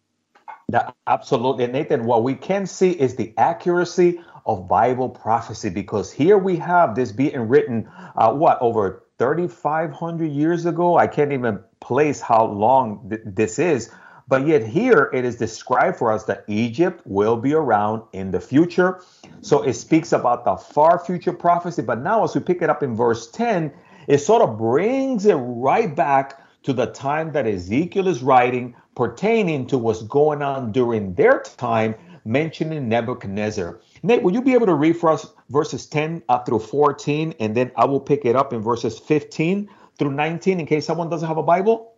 That, 0.69 0.95
absolutely, 1.07 1.65
Nathan. 1.65 2.05
What 2.05 2.23
we 2.23 2.35
can 2.35 2.67
see 2.67 2.91
is 2.91 3.15
the 3.15 3.33
accuracy 3.39 4.21
of 4.45 4.67
Bible 4.67 5.09
prophecy 5.09 5.71
because 5.71 6.11
here 6.11 6.37
we 6.37 6.57
have 6.57 6.93
this 6.93 7.11
being 7.11 7.47
written, 7.47 7.89
uh, 8.15 8.31
what, 8.33 8.59
over 8.61 9.03
3,500 9.21 10.31
years 10.31 10.65
ago? 10.65 10.97
I 10.97 11.05
can't 11.05 11.31
even 11.31 11.59
place 11.79 12.21
how 12.21 12.43
long 12.47 13.07
th- 13.07 13.21
this 13.23 13.59
is. 13.59 13.91
But 14.27 14.47
yet, 14.47 14.65
here 14.65 15.11
it 15.13 15.25
is 15.25 15.35
described 15.35 15.97
for 15.97 16.11
us 16.11 16.23
that 16.23 16.43
Egypt 16.47 17.03
will 17.05 17.37
be 17.37 17.53
around 17.53 18.01
in 18.13 18.31
the 18.31 18.39
future. 18.39 19.03
So 19.41 19.61
it 19.61 19.73
speaks 19.73 20.11
about 20.11 20.43
the 20.43 20.55
far 20.55 20.97
future 20.97 21.33
prophecy. 21.33 21.83
But 21.83 22.01
now, 22.01 22.23
as 22.23 22.33
we 22.33 22.41
pick 22.41 22.63
it 22.63 22.69
up 22.71 22.81
in 22.81 22.95
verse 22.95 23.29
10, 23.29 23.71
it 24.07 24.17
sort 24.17 24.41
of 24.41 24.57
brings 24.57 25.27
it 25.27 25.35
right 25.35 25.95
back 25.95 26.41
to 26.63 26.73
the 26.73 26.87
time 26.87 27.31
that 27.33 27.45
Ezekiel 27.45 28.07
is 28.07 28.23
writing 28.23 28.73
pertaining 28.95 29.67
to 29.67 29.77
what's 29.77 30.01
going 30.01 30.41
on 30.41 30.71
during 30.71 31.13
their 31.13 31.43
time, 31.57 31.93
mentioning 32.25 32.89
Nebuchadnezzar. 32.89 33.81
Nate, 34.01 34.23
will 34.23 34.33
you 34.33 34.41
be 34.41 34.55
able 34.55 34.65
to 34.65 34.73
read 34.73 34.97
for 34.97 35.11
us 35.11 35.27
verses 35.51 35.85
10 35.85 36.23
up 36.29 36.45
through 36.45 36.59
14, 36.59 37.35
and 37.39 37.55
then 37.55 37.71
I 37.75 37.85
will 37.85 37.99
pick 37.99 38.25
it 38.25 38.35
up 38.35 38.53
in 38.53 38.61
verses 38.61 38.97
15 38.97 39.69
through 39.97 40.11
19 40.11 40.59
in 40.59 40.65
case 40.65 40.85
someone 40.85 41.09
doesn't 41.09 41.27
have 41.27 41.37
a 41.37 41.43
Bible? 41.43 41.95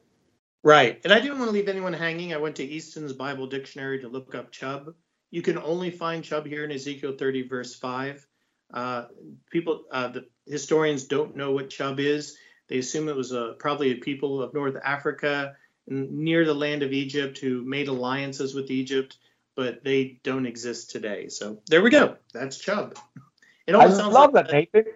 Right. 0.64 1.00
And 1.04 1.14
I 1.14 1.20
didn't 1.20 1.40
want 1.40 1.50
to 1.50 1.54
leave 1.54 1.68
anyone 1.68 1.94
hanging. 1.94 2.34
I 2.34 2.38
went 2.38 2.56
to 2.58 2.64
Easton's 2.64 3.14
Bible 3.14 3.48
Dictionary 3.48 4.00
to 4.00 4.08
look 4.08 4.34
up 4.36 4.52
chub. 4.52 4.94
You 5.32 5.42
can 5.42 5.58
only 5.58 5.92
find 5.92 6.24
chub 6.24 6.46
here 6.46 6.64
in 6.64 6.72
Ezekiel 6.72 7.16
30, 7.18 7.48
verse 7.48 7.76
5. 7.76 8.26
Uh, 8.74 9.06
people, 9.52 9.84
uh, 9.92 10.08
the 10.08 10.26
historians 10.48 11.06
don't 11.06 11.36
know 11.36 11.52
what 11.52 11.70
chub 11.70 12.00
is. 12.00 12.38
They 12.70 12.78
assume 12.78 13.10
it 13.10 13.16
was 13.16 13.34
a, 13.34 13.56
probably 13.60 13.92
a 13.92 13.96
people 13.96 14.42
of 14.42 14.54
North 14.54 14.78
Africa 14.84 15.56
near 15.88 16.46
the 16.46 16.54
land 16.54 16.82
of 16.82 16.94
Egypt 16.94 17.38
who 17.38 17.62
made 17.62 17.90
alliances 17.90 18.56
with 18.56 18.72
Egypt 18.72 19.18
but 19.56 19.84
they 19.84 20.20
don't 20.24 20.46
exist 20.46 20.92
today. 20.92 21.28
So 21.30 21.60
there 21.68 21.82
we 21.82 21.90
go. 21.90 22.18
That's 22.34 22.58
Chub. 22.58 22.98
It 23.68 23.76
almost 23.76 24.02
I 24.02 24.08
love 24.08 24.34
like 24.34 24.48
that, 24.48 24.54
Nathan. 24.54 24.94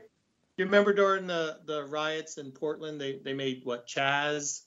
You 0.58 0.66
remember 0.66 0.94
during 0.94 1.28
the, 1.28 1.60
the 1.66 1.86
riots 1.86 2.38
in 2.38 2.52
Portland, 2.52 3.00
they, 3.00 3.20
they 3.24 3.34
made 3.34 3.62
what 3.64 3.88
Chaz, 3.88 4.64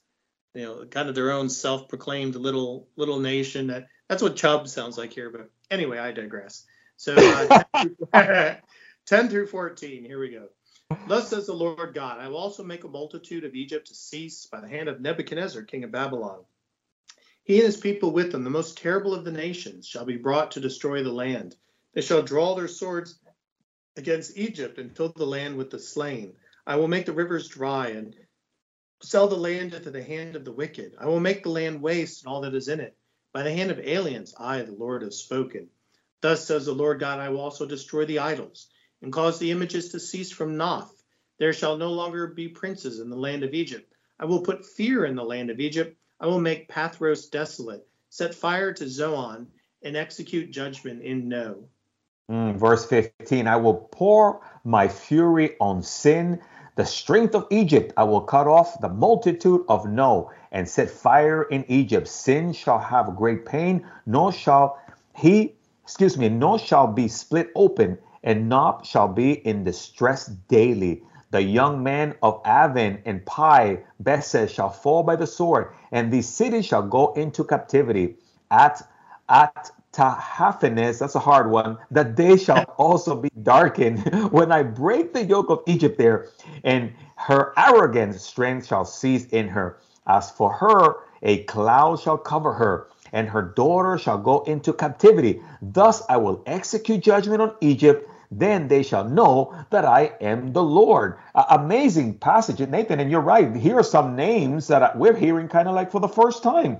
you 0.54 0.62
know, 0.62 0.84
kind 0.86 1.08
of 1.08 1.14
their 1.14 1.32
own 1.32 1.48
self-proclaimed 1.48 2.36
little 2.36 2.88
little 2.96 3.18
nation. 3.18 3.68
That 3.68 3.88
that's 4.08 4.22
what 4.22 4.36
Chub 4.36 4.68
sounds 4.68 4.96
like 4.96 5.12
here. 5.12 5.30
But 5.30 5.50
anyway, 5.70 5.98
I 5.98 6.12
digress. 6.12 6.64
So 6.96 7.14
uh, 7.16 7.62
10, 7.74 7.96
through, 7.96 8.56
10 9.06 9.28
through 9.28 9.46
14. 9.48 10.04
Here 10.04 10.20
we 10.20 10.30
go. 10.30 10.48
Thus 11.06 11.28
says 11.28 11.46
the 11.46 11.52
Lord 11.52 11.94
God, 11.94 12.18
I 12.20 12.28
will 12.28 12.36
also 12.36 12.64
make 12.64 12.84
a 12.84 12.88
multitude 12.88 13.44
of 13.44 13.54
Egypt 13.54 13.88
to 13.88 13.94
cease 13.94 14.46
by 14.46 14.60
the 14.60 14.68
hand 14.68 14.88
of 14.88 15.00
Nebuchadnezzar, 15.00 15.62
king 15.62 15.84
of 15.84 15.92
Babylon 15.92 16.40
he 17.50 17.56
and 17.56 17.66
his 17.66 17.76
people 17.76 18.12
with 18.12 18.30
them, 18.30 18.44
the 18.44 18.50
most 18.50 18.78
terrible 18.78 19.12
of 19.12 19.24
the 19.24 19.32
nations, 19.32 19.84
shall 19.84 20.04
be 20.04 20.16
brought 20.16 20.52
to 20.52 20.60
destroy 20.60 21.02
the 21.02 21.12
land. 21.12 21.56
They 21.94 22.00
shall 22.00 22.22
draw 22.22 22.54
their 22.54 22.68
swords 22.68 23.18
against 23.96 24.36
Egypt 24.36 24.78
and 24.78 24.94
fill 24.96 25.12
the 25.12 25.26
land 25.26 25.56
with 25.56 25.70
the 25.70 25.78
slain. 25.78 26.34
I 26.66 26.76
will 26.76 26.88
make 26.88 27.06
the 27.06 27.12
rivers 27.12 27.48
dry 27.48 27.88
and 27.88 28.14
sell 29.02 29.28
the 29.28 29.36
land 29.36 29.74
into 29.74 29.90
the 29.90 30.02
hand 30.02 30.36
of 30.36 30.44
the 30.44 30.52
wicked. 30.52 30.94
I 30.98 31.06
will 31.06 31.20
make 31.20 31.42
the 31.42 31.50
land 31.50 31.82
waste 31.82 32.24
and 32.24 32.32
all 32.32 32.42
that 32.42 32.54
is 32.54 32.68
in 32.68 32.80
it. 32.80 32.96
By 33.32 33.42
the 33.42 33.52
hand 33.52 33.70
of 33.70 33.78
aliens, 33.78 34.34
I, 34.38 34.62
the 34.62 34.72
Lord, 34.72 35.02
have 35.02 35.14
spoken. 35.14 35.68
Thus 36.20 36.46
says 36.46 36.66
the 36.66 36.72
Lord 36.72 37.00
God, 37.00 37.18
I 37.18 37.28
will 37.30 37.40
also 37.40 37.66
destroy 37.66 38.04
the 38.04 38.18
idols 38.18 38.68
and 39.02 39.12
cause 39.12 39.38
the 39.38 39.50
images 39.50 39.90
to 39.90 40.00
cease 40.00 40.30
from 40.30 40.56
Noph. 40.56 40.90
There 41.38 41.52
shall 41.52 41.76
no 41.76 41.92
longer 41.92 42.26
be 42.26 42.48
princes 42.48 43.00
in 43.00 43.08
the 43.08 43.16
land 43.16 43.42
of 43.42 43.54
Egypt. 43.54 43.92
I 44.18 44.26
will 44.26 44.42
put 44.42 44.66
fear 44.66 45.06
in 45.06 45.16
the 45.16 45.24
land 45.24 45.50
of 45.50 45.60
Egypt 45.60 45.96
I 46.20 46.26
will 46.26 46.40
make 46.40 46.68
Pathros 46.68 47.30
desolate, 47.30 47.86
set 48.10 48.34
fire 48.34 48.74
to 48.74 48.86
Zoan, 48.86 49.48
and 49.82 49.96
execute 49.96 50.50
judgment 50.50 51.02
in 51.02 51.28
No. 51.28 51.70
Mm, 52.30 52.54
verse 52.54 52.86
15 52.86 53.48
I 53.48 53.56
will 53.56 53.74
pour 53.74 54.40
my 54.62 54.86
fury 54.86 55.56
on 55.60 55.82
sin, 55.82 56.40
the 56.76 56.84
strength 56.84 57.34
of 57.34 57.48
Egypt. 57.50 57.92
I 57.96 58.04
will 58.04 58.20
cut 58.20 58.46
off 58.46 58.80
the 58.80 58.88
multitude 58.88 59.62
of 59.68 59.86
No, 59.86 60.30
and 60.52 60.68
set 60.68 60.90
fire 60.90 61.42
in 61.42 61.64
Egypt. 61.66 62.06
Sin 62.06 62.52
shall 62.52 62.78
have 62.78 63.16
great 63.16 63.44
pain, 63.44 63.84
nor 64.06 64.30
shall 64.30 64.78
he, 65.16 65.56
excuse 65.82 66.16
me, 66.16 66.28
nor 66.28 66.56
shall 66.60 66.86
be 66.86 67.08
split 67.08 67.50
open, 67.56 67.98
and 68.22 68.48
Noph 68.48 68.84
shall 68.84 69.08
be 69.08 69.32
in 69.32 69.64
distress 69.64 70.26
daily. 70.26 71.02
The 71.32 71.42
young 71.42 71.82
men 71.82 72.14
of 72.22 72.40
Aven 72.44 73.02
and 73.06 73.26
Pi 73.26 73.80
Beseth 74.00 74.50
shall 74.50 74.70
fall 74.70 75.02
by 75.02 75.16
the 75.16 75.26
sword, 75.26 75.72
and 75.90 76.12
these 76.12 76.28
cities 76.28 76.66
shall 76.66 76.82
go 76.82 77.12
into 77.14 77.42
captivity. 77.42 78.18
At 78.52 78.82
at 79.28 79.72
Tahaphanes, 79.92 80.98
that's 80.98 81.14
a 81.14 81.20
hard 81.20 81.50
one, 81.50 81.78
that 81.90 82.16
they 82.16 82.36
shall 82.36 82.64
also 82.78 83.16
be 83.16 83.30
darkened 83.42 84.00
when 84.32 84.52
I 84.52 84.62
break 84.62 85.12
the 85.12 85.24
yoke 85.24 85.50
of 85.50 85.62
Egypt 85.66 85.98
there, 85.98 86.28
and 86.64 86.92
her 87.16 87.52
arrogant 87.56 88.20
strength 88.20 88.66
shall 88.66 88.84
cease 88.84 89.26
in 89.26 89.48
her. 89.48 89.78
As 90.06 90.30
for 90.30 90.52
her, 90.52 90.96
a 91.22 91.44
cloud 91.44 92.00
shall 92.00 92.18
cover 92.18 92.52
her, 92.52 92.88
and 93.12 93.28
her 93.28 93.42
daughter 93.42 93.98
shall 93.98 94.18
go 94.18 94.42
into 94.44 94.72
captivity. 94.72 95.42
Thus 95.60 96.02
I 96.08 96.16
will 96.16 96.42
execute 96.46 97.02
judgment 97.02 97.42
on 97.42 97.54
Egypt 97.60 98.08
then 98.30 98.68
they 98.68 98.82
shall 98.82 99.04
know 99.04 99.54
that 99.70 99.84
I 99.84 100.12
am 100.20 100.52
the 100.52 100.62
Lord. 100.62 101.18
Uh, 101.34 101.44
amazing 101.50 102.18
passage, 102.18 102.60
Nathan. 102.60 103.00
And 103.00 103.10
you're 103.10 103.20
right. 103.20 103.54
Here 103.54 103.78
are 103.78 103.82
some 103.82 104.14
names 104.14 104.68
that 104.68 104.96
we're 104.96 105.16
hearing 105.16 105.48
kind 105.48 105.66
of 105.66 105.74
like 105.74 105.90
for 105.90 106.00
the 106.00 106.08
first 106.08 106.42
time. 106.42 106.78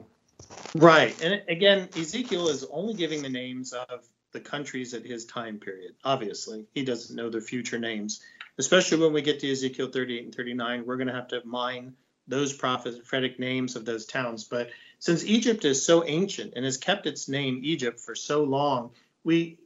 Right. 0.74 1.20
And 1.22 1.42
again, 1.48 1.88
Ezekiel 1.96 2.48
is 2.48 2.64
only 2.70 2.94
giving 2.94 3.22
the 3.22 3.28
names 3.28 3.72
of 3.72 4.06
the 4.32 4.40
countries 4.40 4.94
at 4.94 5.04
his 5.04 5.24
time 5.24 5.58
period. 5.58 5.94
Obviously, 6.04 6.66
he 6.72 6.84
doesn't 6.84 7.16
know 7.16 7.30
their 7.30 7.40
future 7.40 7.78
names, 7.78 8.20
especially 8.58 8.98
when 8.98 9.12
we 9.12 9.22
get 9.22 9.40
to 9.40 9.50
Ezekiel 9.50 9.88
38 9.88 10.24
and 10.24 10.34
39. 10.34 10.86
We're 10.86 10.96
going 10.96 11.08
to 11.08 11.14
have 11.14 11.28
to 11.28 11.42
mine 11.44 11.94
those 12.28 12.52
prophetic 12.52 13.40
names 13.40 13.74
of 13.74 13.84
those 13.84 14.06
towns. 14.06 14.44
But 14.44 14.70
since 15.00 15.24
Egypt 15.24 15.64
is 15.64 15.84
so 15.84 16.04
ancient 16.06 16.52
and 16.54 16.64
has 16.64 16.76
kept 16.76 17.06
its 17.06 17.28
name 17.28 17.60
Egypt 17.64 17.98
for 17.98 18.14
so 18.14 18.44
long, 18.44 18.90
we 19.24 19.58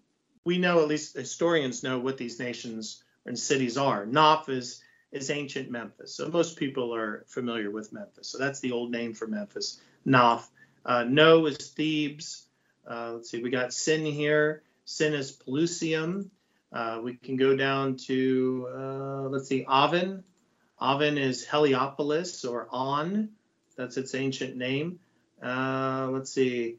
we 0.47 0.59
know, 0.59 0.81
at 0.81 0.89
least 0.89 1.17
historians 1.17 1.83
know, 1.83 1.99
what 1.99 2.19
these 2.19 2.39
nations 2.39 3.03
and 3.25 3.39
cities 3.39 3.77
are. 3.77 4.07
Noph 4.07 4.49
is 4.49 4.83
is 5.13 5.31
ancient 5.31 5.71
Memphis, 5.71 6.15
so 6.15 6.29
most 6.29 6.57
people 6.57 6.95
are 6.95 7.25
familiar 7.29 7.71
with 7.71 7.93
Memphis. 7.93 8.29
So 8.29 8.39
that's 8.39 8.61
the 8.61 8.73
old 8.73 8.91
name 8.91 9.15
for 9.15 9.27
Memphis, 9.27 9.81
Noph. 10.07 10.47
Uh, 10.85 11.05
no 11.05 11.47
is 11.47 11.57
Thebes. 11.57 12.47
Uh, 12.89 13.13
let's 13.15 13.31
see, 13.31 13.43
we 13.43 13.51
got 13.51 13.73
Sin 13.73 14.05
here. 14.05 14.63
Sin 14.85 15.15
is 15.15 15.33
Pelusium. 15.33 16.31
Uh, 16.73 17.01
we 17.03 17.15
can 17.15 17.37
go 17.37 17.57
down 17.57 17.97
to, 17.97 18.69
uh, 18.75 19.29
let's 19.29 19.49
see, 19.49 19.65
Aven. 19.69 20.25
Aven 20.81 21.17
is 21.19 21.47
Heliopolis 21.47 22.45
or 22.45 22.69
On. 22.71 23.31
That's 23.77 23.97
its 23.97 24.15
ancient 24.15 24.57
name. 24.57 24.99
Uh, 25.43 26.09
let's 26.11 26.33
see, 26.33 26.79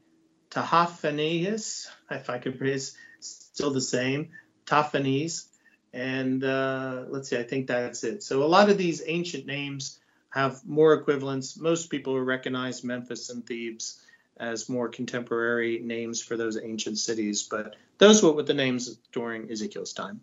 Tahaphanes, 0.52 1.88
if 2.12 2.30
I 2.30 2.38
could 2.40 2.58
praise, 2.58 2.96
still 3.20 3.72
the 3.72 3.82
same. 3.82 4.30
Taphanes. 4.66 5.48
And 5.94 6.44
uh, 6.44 7.06
let's 7.08 7.30
see, 7.30 7.38
I 7.38 7.44
think 7.44 7.68
that's 7.68 8.04
it. 8.04 8.22
So 8.22 8.44
a 8.44 8.46
lot 8.46 8.70
of 8.70 8.78
these 8.78 9.02
ancient 9.06 9.46
names 9.46 10.00
have 10.36 10.66
more 10.66 10.94
equivalents. 10.94 11.58
Most 11.58 11.90
people 11.90 12.20
recognize 12.20 12.84
Memphis 12.84 13.30
and 13.30 13.46
Thebes 13.46 14.02
as 14.38 14.68
more 14.68 14.90
contemporary 14.90 15.80
names 15.80 16.22
for 16.22 16.36
those 16.36 16.62
ancient 16.62 16.98
cities, 16.98 17.44
but 17.44 17.78
those 17.98 18.22
were 18.22 18.44
the 18.44 18.54
names 18.54 18.98
during 19.14 19.50
Ezekiel's 19.50 19.94
time. 19.94 20.20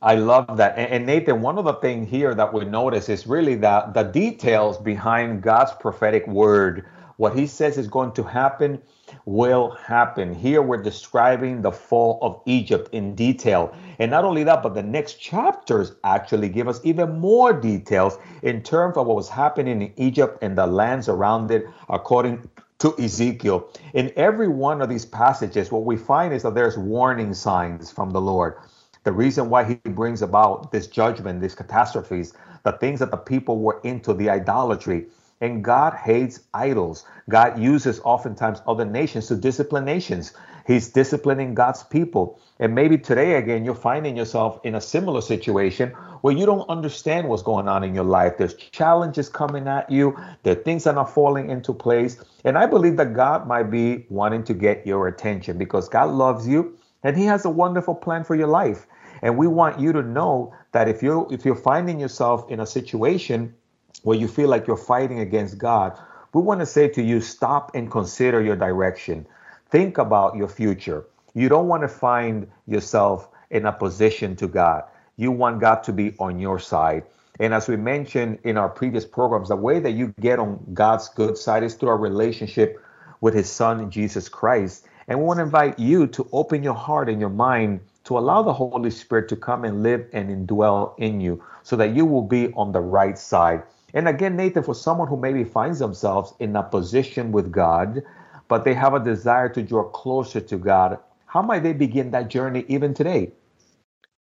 I 0.00 0.14
love 0.14 0.56
that. 0.56 0.78
And, 0.78 0.92
and, 0.92 1.06
Nathan, 1.06 1.42
one 1.42 1.58
of 1.58 1.64
the 1.64 1.74
things 1.74 2.08
here 2.08 2.34
that 2.34 2.54
we 2.54 2.64
notice 2.64 3.08
is 3.08 3.26
really 3.26 3.56
that 3.56 3.94
the 3.94 4.04
details 4.04 4.78
behind 4.78 5.42
God's 5.42 5.72
prophetic 5.78 6.26
word. 6.26 6.86
What 7.18 7.36
he 7.36 7.48
says 7.48 7.78
is 7.78 7.88
going 7.88 8.12
to 8.12 8.22
happen 8.22 8.80
will 9.24 9.72
happen. 9.72 10.32
Here 10.32 10.62
we're 10.62 10.80
describing 10.80 11.62
the 11.62 11.72
fall 11.72 12.20
of 12.22 12.40
Egypt 12.46 12.90
in 12.92 13.16
detail. 13.16 13.74
And 13.98 14.12
not 14.12 14.24
only 14.24 14.44
that, 14.44 14.62
but 14.62 14.74
the 14.74 14.84
next 14.84 15.14
chapters 15.14 15.96
actually 16.04 16.48
give 16.48 16.68
us 16.68 16.80
even 16.84 17.18
more 17.18 17.52
details 17.52 18.18
in 18.44 18.62
terms 18.62 18.96
of 18.96 19.08
what 19.08 19.16
was 19.16 19.28
happening 19.28 19.82
in 19.82 19.92
Egypt 19.96 20.38
and 20.42 20.56
the 20.56 20.68
lands 20.68 21.08
around 21.08 21.50
it, 21.50 21.66
according 21.88 22.48
to 22.78 22.94
Ezekiel. 23.00 23.68
In 23.94 24.12
every 24.14 24.46
one 24.46 24.80
of 24.80 24.88
these 24.88 25.04
passages, 25.04 25.72
what 25.72 25.84
we 25.84 25.96
find 25.96 26.32
is 26.32 26.44
that 26.44 26.54
there's 26.54 26.78
warning 26.78 27.34
signs 27.34 27.90
from 27.90 28.10
the 28.10 28.20
Lord. 28.20 28.54
The 29.02 29.10
reason 29.10 29.50
why 29.50 29.64
he 29.64 29.74
brings 29.74 30.22
about 30.22 30.70
this 30.70 30.86
judgment, 30.86 31.40
these 31.40 31.56
catastrophes, 31.56 32.34
the 32.62 32.72
things 32.72 33.00
that 33.00 33.10
the 33.10 33.16
people 33.16 33.58
were 33.58 33.80
into, 33.82 34.14
the 34.14 34.30
idolatry, 34.30 35.06
and 35.40 35.62
God 35.62 35.94
hates 35.94 36.40
idols. 36.52 37.04
God 37.28 37.58
uses 37.58 38.00
oftentimes 38.00 38.60
other 38.66 38.84
nations 38.84 39.28
to 39.28 39.36
discipline 39.36 39.84
nations. 39.84 40.32
He's 40.66 40.88
disciplining 40.88 41.54
God's 41.54 41.82
people. 41.84 42.40
And 42.58 42.74
maybe 42.74 42.98
today, 42.98 43.36
again, 43.36 43.64
you're 43.64 43.74
finding 43.74 44.16
yourself 44.16 44.60
in 44.64 44.74
a 44.74 44.80
similar 44.80 45.20
situation 45.20 45.90
where 46.22 46.36
you 46.36 46.44
don't 46.44 46.68
understand 46.68 47.28
what's 47.28 47.42
going 47.42 47.68
on 47.68 47.84
in 47.84 47.94
your 47.94 48.04
life. 48.04 48.36
There's 48.36 48.54
challenges 48.54 49.28
coming 49.28 49.68
at 49.68 49.90
you, 49.90 50.18
there 50.42 50.52
are 50.52 50.62
things 50.62 50.84
that 50.84 50.96
are 50.96 51.06
falling 51.06 51.50
into 51.50 51.72
place. 51.72 52.22
And 52.44 52.58
I 52.58 52.66
believe 52.66 52.96
that 52.96 53.14
God 53.14 53.46
might 53.46 53.70
be 53.70 54.06
wanting 54.08 54.44
to 54.44 54.54
get 54.54 54.86
your 54.86 55.08
attention 55.08 55.56
because 55.56 55.88
God 55.88 56.10
loves 56.10 56.46
you 56.46 56.76
and 57.02 57.16
He 57.16 57.24
has 57.24 57.44
a 57.44 57.50
wonderful 57.50 57.94
plan 57.94 58.24
for 58.24 58.34
your 58.34 58.48
life. 58.48 58.86
And 59.22 59.36
we 59.36 59.46
want 59.46 59.80
you 59.80 59.92
to 59.92 60.02
know 60.02 60.54
that 60.72 60.88
if 60.88 61.02
you 61.02 61.26
if 61.30 61.44
you're 61.44 61.56
finding 61.56 61.98
yourself 61.98 62.50
in 62.50 62.60
a 62.60 62.66
situation 62.66 63.54
where 64.02 64.16
you 64.16 64.28
feel 64.28 64.48
like 64.48 64.66
you're 64.66 64.76
fighting 64.76 65.20
against 65.20 65.58
God, 65.58 65.98
we 66.32 66.42
want 66.42 66.60
to 66.60 66.66
say 66.66 66.88
to 66.88 67.02
you, 67.02 67.20
stop 67.20 67.74
and 67.74 67.90
consider 67.90 68.42
your 68.42 68.56
direction. 68.56 69.26
Think 69.70 69.98
about 69.98 70.36
your 70.36 70.48
future. 70.48 71.04
You 71.34 71.48
don't 71.48 71.68
want 71.68 71.82
to 71.82 71.88
find 71.88 72.48
yourself 72.66 73.28
in 73.50 73.66
opposition 73.66 74.36
to 74.36 74.48
God. 74.48 74.84
You 75.16 75.32
want 75.32 75.60
God 75.60 75.82
to 75.84 75.92
be 75.92 76.14
on 76.18 76.38
your 76.38 76.58
side. 76.58 77.04
And 77.40 77.54
as 77.54 77.68
we 77.68 77.76
mentioned 77.76 78.38
in 78.44 78.56
our 78.56 78.68
previous 78.68 79.04
programs, 79.04 79.48
the 79.48 79.56
way 79.56 79.78
that 79.80 79.92
you 79.92 80.12
get 80.20 80.38
on 80.38 80.58
God's 80.74 81.08
good 81.08 81.38
side 81.38 81.62
is 81.62 81.74
through 81.74 81.90
a 81.90 81.96
relationship 81.96 82.82
with 83.20 83.34
His 83.34 83.48
Son, 83.50 83.90
Jesus 83.90 84.28
Christ. 84.28 84.86
And 85.06 85.18
we 85.18 85.24
want 85.24 85.38
to 85.38 85.44
invite 85.44 85.78
you 85.78 86.06
to 86.08 86.28
open 86.32 86.62
your 86.62 86.74
heart 86.74 87.08
and 87.08 87.20
your 87.20 87.30
mind 87.30 87.80
to 88.04 88.18
allow 88.18 88.42
the 88.42 88.52
Holy 88.52 88.90
Spirit 88.90 89.28
to 89.28 89.36
come 89.36 89.64
and 89.64 89.82
live 89.82 90.06
and 90.12 90.30
indwell 90.30 90.94
in 90.98 91.20
you 91.20 91.42
so 91.62 91.76
that 91.76 91.94
you 91.94 92.04
will 92.04 92.22
be 92.22 92.52
on 92.54 92.72
the 92.72 92.80
right 92.80 93.18
side. 93.18 93.62
And 93.94 94.06
again, 94.06 94.36
Nathan, 94.36 94.62
for 94.62 94.74
someone 94.74 95.08
who 95.08 95.16
maybe 95.16 95.44
finds 95.44 95.78
themselves 95.78 96.34
in 96.38 96.54
a 96.56 96.62
position 96.62 97.32
with 97.32 97.50
God, 97.50 98.02
but 98.46 98.64
they 98.64 98.74
have 98.74 98.94
a 98.94 99.02
desire 99.02 99.48
to 99.50 99.62
draw 99.62 99.84
closer 99.84 100.40
to 100.40 100.56
God, 100.58 100.98
how 101.26 101.42
might 101.42 101.62
they 101.62 101.72
begin 101.72 102.10
that 102.12 102.28
journey 102.28 102.64
even 102.68 102.94
today? 102.94 103.32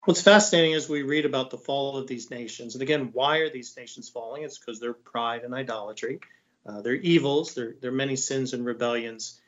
What's 0.05 0.21
fascinating 0.21 0.73
is 0.73 0.89
we 0.89 1.03
read 1.03 1.25
about 1.25 1.51
the 1.51 1.57
fall 1.57 1.97
of 1.97 2.07
these 2.07 2.31
nations. 2.31 2.75
And 2.75 2.83
again, 2.83 3.11
why 3.13 3.39
are 3.39 3.51
these 3.51 3.75
nations 3.77 4.11
falling? 4.11 4.43
It's 4.43 4.59
because 4.59 4.79
they're 4.79 4.93
pride 4.93 5.45
and 5.45 5.55
idolatry. 5.55 6.21
Uh, 6.67 6.83
their 6.83 6.95
evils, 6.95 7.55
their, 7.55 7.75
their 7.81 7.93
many 7.93 8.17
sins 8.17 8.53
and 8.53 8.67
rebellions 8.67 9.41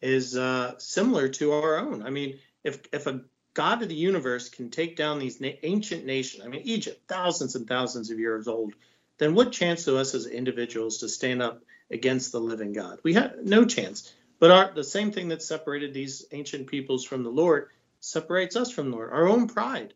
is 0.00 0.36
uh, 0.36 0.78
similar 0.78 1.28
to 1.28 1.52
our 1.52 1.78
own. 1.78 2.02
I 2.02 2.10
mean, 2.10 2.38
if, 2.62 2.80
if 2.92 3.06
a 3.06 3.22
God 3.54 3.82
of 3.82 3.88
the 3.88 3.94
universe 3.94 4.48
can 4.48 4.70
take 4.70 4.96
down 4.96 5.18
these 5.18 5.40
na- 5.40 5.50
ancient 5.62 6.04
nations, 6.04 6.44
I 6.44 6.48
mean, 6.48 6.62
Egypt, 6.64 7.00
thousands 7.08 7.54
and 7.54 7.66
thousands 7.66 8.10
of 8.10 8.18
years 8.18 8.46
old, 8.46 8.74
then 9.18 9.34
what 9.34 9.52
chance 9.52 9.84
do 9.84 9.96
us 9.96 10.14
as 10.14 10.26
individuals 10.26 10.98
to 10.98 11.08
stand 11.08 11.42
up 11.42 11.62
against 11.90 12.32
the 12.32 12.40
living 12.40 12.72
God? 12.72 12.98
We 13.02 13.14
have 13.14 13.36
no 13.42 13.64
chance. 13.64 14.12
But 14.40 14.50
our, 14.50 14.72
the 14.74 14.84
same 14.84 15.12
thing 15.12 15.28
that 15.28 15.42
separated 15.42 15.94
these 15.94 16.26
ancient 16.32 16.66
peoples 16.66 17.04
from 17.04 17.22
the 17.22 17.30
Lord 17.30 17.68
separates 18.00 18.56
us 18.56 18.70
from 18.70 18.90
the 18.90 18.96
Lord. 18.96 19.12
Our 19.12 19.28
own 19.28 19.48
pride, 19.48 19.94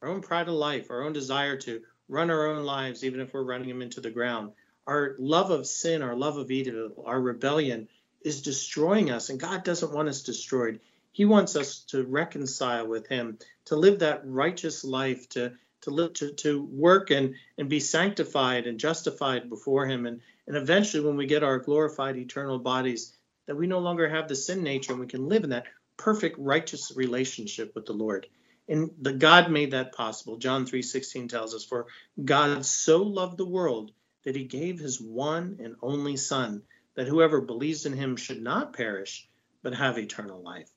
our 0.00 0.08
own 0.08 0.22
pride 0.22 0.48
of 0.48 0.54
life, 0.54 0.90
our 0.90 1.02
own 1.02 1.12
desire 1.12 1.56
to 1.58 1.82
run 2.08 2.30
our 2.30 2.46
own 2.46 2.64
lives, 2.64 3.04
even 3.04 3.20
if 3.20 3.34
we're 3.34 3.42
running 3.42 3.68
them 3.68 3.82
into 3.82 4.00
the 4.00 4.10
ground. 4.10 4.52
Our 4.86 5.16
love 5.18 5.50
of 5.50 5.66
sin, 5.66 6.02
our 6.02 6.16
love 6.16 6.36
of 6.36 6.50
evil, 6.50 7.04
our 7.04 7.20
rebellion 7.20 7.88
is 8.22 8.42
destroying 8.42 9.10
us, 9.10 9.28
and 9.28 9.38
God 9.38 9.64
doesn't 9.64 9.92
want 9.92 10.08
us 10.08 10.22
destroyed. 10.22 10.80
He 11.12 11.24
wants 11.24 11.56
us 11.56 11.80
to 11.88 12.04
reconcile 12.04 12.86
with 12.86 13.08
Him, 13.08 13.38
to 13.66 13.76
live 13.76 13.98
that 14.00 14.22
righteous 14.24 14.84
life, 14.84 15.28
to 15.30 15.52
to 15.82 15.90
live 15.90 16.12
to, 16.14 16.32
to 16.32 16.62
work 16.62 17.10
and 17.10 17.34
and 17.58 17.68
be 17.68 17.80
sanctified 17.80 18.66
and 18.66 18.78
justified 18.78 19.48
before 19.48 19.86
him. 19.86 20.06
And 20.06 20.20
and 20.46 20.56
eventually 20.56 21.04
when 21.04 21.16
we 21.16 21.26
get 21.26 21.42
our 21.42 21.58
glorified 21.58 22.16
eternal 22.16 22.58
bodies 22.58 23.16
that 23.46 23.56
we 23.56 23.66
no 23.66 23.78
longer 23.78 24.08
have 24.08 24.28
the 24.28 24.36
sin 24.36 24.62
nature 24.62 24.92
and 24.92 25.00
we 25.00 25.06
can 25.06 25.28
live 25.28 25.44
in 25.44 25.50
that 25.50 25.66
perfect 25.96 26.38
righteous 26.38 26.92
relationship 26.94 27.74
with 27.74 27.86
the 27.86 27.92
lord. 27.92 28.26
And 28.68 28.90
the 29.00 29.12
god 29.12 29.50
made 29.50 29.72
that 29.72 29.94
possible. 29.94 30.36
John 30.36 30.66
3.16 30.66 31.28
tells 31.28 31.54
us 31.54 31.64
for 31.64 31.86
god 32.24 32.64
so 32.64 33.02
loved 33.02 33.38
the 33.38 33.46
world 33.46 33.92
that 34.24 34.36
he 34.36 34.44
gave 34.44 34.78
his 34.78 35.00
one 35.00 35.58
and 35.62 35.76
only 35.82 36.16
son 36.16 36.62
that 36.94 37.08
whoever 37.08 37.40
believes 37.40 37.86
in 37.86 37.92
him 37.94 38.16
should 38.16 38.42
not 38.42 38.74
perish 38.74 39.28
but 39.62 39.74
have 39.74 39.98
eternal 39.98 40.42
life. 40.42 40.70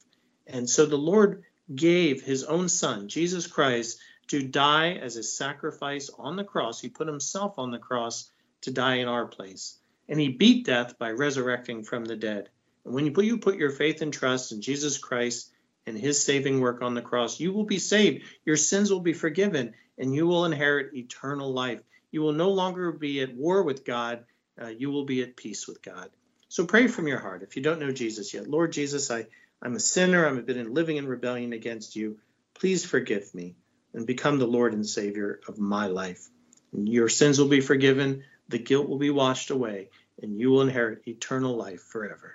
And 0.47 0.69
so 0.69 0.85
the 0.85 0.97
lord 0.97 1.43
gave 1.73 2.21
his 2.21 2.43
own 2.43 2.67
son 2.67 3.07
jesus 3.07 3.47
christ 3.47 3.97
to 4.27 4.47
die 4.47 4.93
as 4.93 5.17
a 5.17 5.23
sacrifice 5.23 6.09
on 6.17 6.36
the 6.36 6.43
cross. 6.43 6.79
He 6.79 6.89
put 6.89 7.07
himself 7.07 7.55
on 7.57 7.71
the 7.71 7.79
cross 7.79 8.29
to 8.62 8.71
die 8.71 8.95
in 8.95 9.07
our 9.07 9.25
place. 9.25 9.77
And 10.07 10.19
he 10.19 10.29
beat 10.29 10.65
death 10.65 10.97
by 10.97 11.12
resurrecting 11.12 11.83
from 11.83 12.05
the 12.05 12.15
dead. 12.15 12.49
And 12.86 12.93
when 12.93 13.05
you 13.05 13.12
put, 13.12 13.25
you 13.25 13.38
put 13.38 13.57
your 13.57 13.71
faith 13.71 14.01
and 14.01 14.13
trust 14.13 14.51
in 14.51 14.62
Jesus 14.62 14.97
Christ 14.97 15.51
and 15.86 15.97
his 15.97 16.23
saving 16.23 16.62
work 16.62 16.81
on 16.81 16.93
the 16.93 17.01
cross, 17.01 17.39
you 17.39 17.51
will 17.53 17.65
be 17.65 17.79
saved. 17.79 18.25
Your 18.45 18.55
sins 18.55 18.91
will 18.91 19.01
be 19.01 19.13
forgiven, 19.13 19.73
and 19.97 20.15
you 20.15 20.27
will 20.27 20.45
inherit 20.45 20.95
eternal 20.95 21.51
life. 21.51 21.79
You 22.12 22.21
will 22.21 22.33
no 22.33 22.51
longer 22.51 22.91
be 22.91 23.21
at 23.21 23.36
war 23.36 23.63
with 23.63 23.83
God, 23.83 24.23
uh, 24.62 24.67
you 24.67 24.91
will 24.91 25.05
be 25.05 25.23
at 25.23 25.36
peace 25.36 25.67
with 25.67 25.81
God. 25.81 26.09
So 26.47 26.65
pray 26.65 26.88
from 26.88 27.07
your 27.07 27.19
heart 27.19 27.43
if 27.43 27.55
you 27.55 27.63
don't 27.63 27.79
know 27.79 27.91
Jesus 27.91 28.33
yet. 28.33 28.47
Lord 28.47 28.71
Jesus, 28.71 29.09
I, 29.09 29.25
I'm 29.62 29.75
a 29.75 29.79
sinner. 29.79 30.27
I've 30.27 30.45
been 30.45 30.73
living 30.73 30.97
in 30.97 31.07
rebellion 31.07 31.51
against 31.53 31.95
you. 31.95 32.19
Please 32.53 32.86
forgive 32.86 33.33
me 33.33 33.55
and 33.93 34.06
become 34.08 34.39
the 34.39 34.47
Lord 34.47 34.73
and 34.73 34.86
Savior 34.86 35.39
of 35.47 35.60
my 35.60 35.88
life. 35.88 36.27
And 36.71 36.88
your 36.89 37.10
sins 37.10 37.39
will 37.39 37.47
be 37.47 37.62
forgiven, 37.62 38.23
the 38.49 38.60
guilt 38.60 38.89
will 38.89 38.97
be 38.97 39.10
washed 39.10 39.51
away, 39.51 39.89
and 40.21 40.38
you 40.38 40.49
will 40.49 40.62
inherit 40.62 41.08
eternal 41.08 41.56
life 41.56 41.82
forever. 41.82 42.34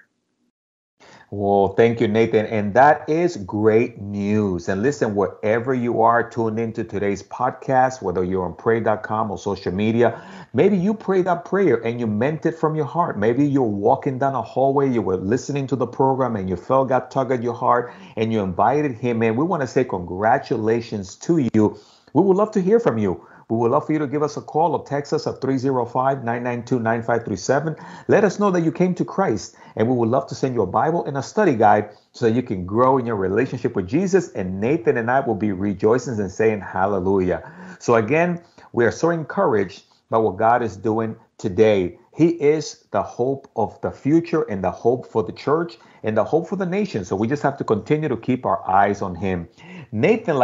Well, 1.31 1.75
thank 1.75 2.01
you, 2.01 2.09
Nathan. 2.09 2.47
And 2.47 2.73
that 2.73 3.07
is 3.07 3.37
great 3.37 4.01
news. 4.01 4.67
And 4.67 4.83
listen, 4.83 5.14
wherever 5.14 5.75
you 5.75 6.01
are 6.01 6.27
tuned 6.27 6.59
into 6.59 6.85
today's 6.85 7.23
podcast, 7.23 8.01
whether 8.01 8.25
you're 8.25 8.47
on 8.47 8.55
pray.com 8.55 9.31
or 9.31 9.37
social 9.37 9.71
media, 9.71 10.23
maybe 10.55 10.79
you 10.79 10.95
prayed 10.95 11.27
that 11.27 11.45
prayer 11.45 11.85
and 11.85 12.01
you 12.01 12.07
meant 12.07 12.47
it 12.47 12.53
from 12.53 12.77
your 12.77 12.87
heart. 12.87 13.19
Maybe 13.19 13.47
you're 13.47 13.62
walking 13.62 14.19
down 14.19 14.35
a 14.35 14.41
hallway, 14.41 14.91
you 14.91 15.03
were 15.03 15.19
listening 15.19 15.67
to 15.67 15.77
the 15.77 15.87
program 15.87 16.35
and 16.35 16.49
you 16.49 16.57
felt 16.57 16.88
God 16.88 17.11
tug 17.11 17.31
at 17.31 17.43
your 17.43 17.53
heart 17.53 17.93
and 18.17 18.33
you 18.33 18.41
invited 18.41 18.93
him 18.93 19.23
in. 19.23 19.37
We 19.37 19.45
want 19.45 19.61
to 19.61 19.67
say 19.67 19.85
congratulations 19.85 21.14
to 21.17 21.47
you. 21.53 21.79
We 22.14 22.23
would 22.23 22.38
love 22.38 22.53
to 22.53 22.62
hear 22.62 22.81
from 22.81 22.97
you. 22.97 23.27
We 23.51 23.57
would 23.57 23.71
love 23.71 23.87
for 23.87 23.95
you 23.95 23.99
to 24.01 24.07
give 24.07 24.23
us 24.23 24.37
a 24.37 24.43
call 24.43 24.75
or 24.75 24.85
text 24.85 25.15
us 25.15 25.27
at 25.27 25.41
305 25.41 26.19
992 26.19 26.81
9537. 26.81 27.77
Let 28.07 28.23
us 28.23 28.39
know 28.39 28.51
that 28.51 28.61
you 28.61 28.71
came 28.71 28.95
to 28.97 29.07
Christ, 29.07 29.57
and 29.75 29.89
we 29.89 29.97
would 29.97 30.11
love 30.11 30.27
to 30.29 30.35
send 30.35 30.55
you 30.55 30.61
a 30.61 30.67
Bible 30.67 31.07
and 31.07 31.17
a 31.17 31.23
study 31.23 31.55
guide 31.55 31.89
so 32.13 32.27
that 32.27 32.35
you 32.35 32.43
can 32.43 32.67
grow 32.67 32.99
in 32.99 33.07
your 33.07 33.17
relationship 33.17 33.75
with 33.75 33.89
Jesus. 33.89 34.31
And 34.33 34.61
Nathan 34.61 34.99
and 34.99 35.11
I 35.11 35.21
will 35.21 35.35
be 35.35 35.53
rejoicing 35.53 36.21
and 36.21 36.31
saying 36.31 36.61
hallelujah. 36.61 37.51
So, 37.79 37.95
again, 37.95 38.43
we 38.75 38.85
are 38.85 38.93
so 38.93 39.09
encouraged 39.09 39.85
by 40.11 40.19
what 40.19 40.37
God 40.37 40.63
is 40.63 40.77
doing 40.77 41.17
today. 41.39 41.99
He 42.15 42.29
is 42.29 42.85
the 42.91 43.03
hope 43.03 43.49
of 43.57 43.81
the 43.81 43.91
future 43.91 44.43
and 44.43 44.63
the 44.63 44.71
hope 44.71 45.07
for 45.07 45.23
the 45.23 45.33
church 45.33 45.79
and 46.03 46.17
the 46.17 46.25
hope 46.25 46.49
for 46.49 46.57
the 46.57 46.67
nation. 46.67 47.05
So 47.05 47.17
we 47.17 47.29
just 47.29 47.43
have 47.43 47.57
to 47.59 47.65
continue 47.65 48.09
to 48.09 48.17
keep 48.17 48.45
our 48.45 48.69
eyes 48.69 49.03
on 49.03 49.15
him. 49.15 49.49
Nathan, 49.93 50.37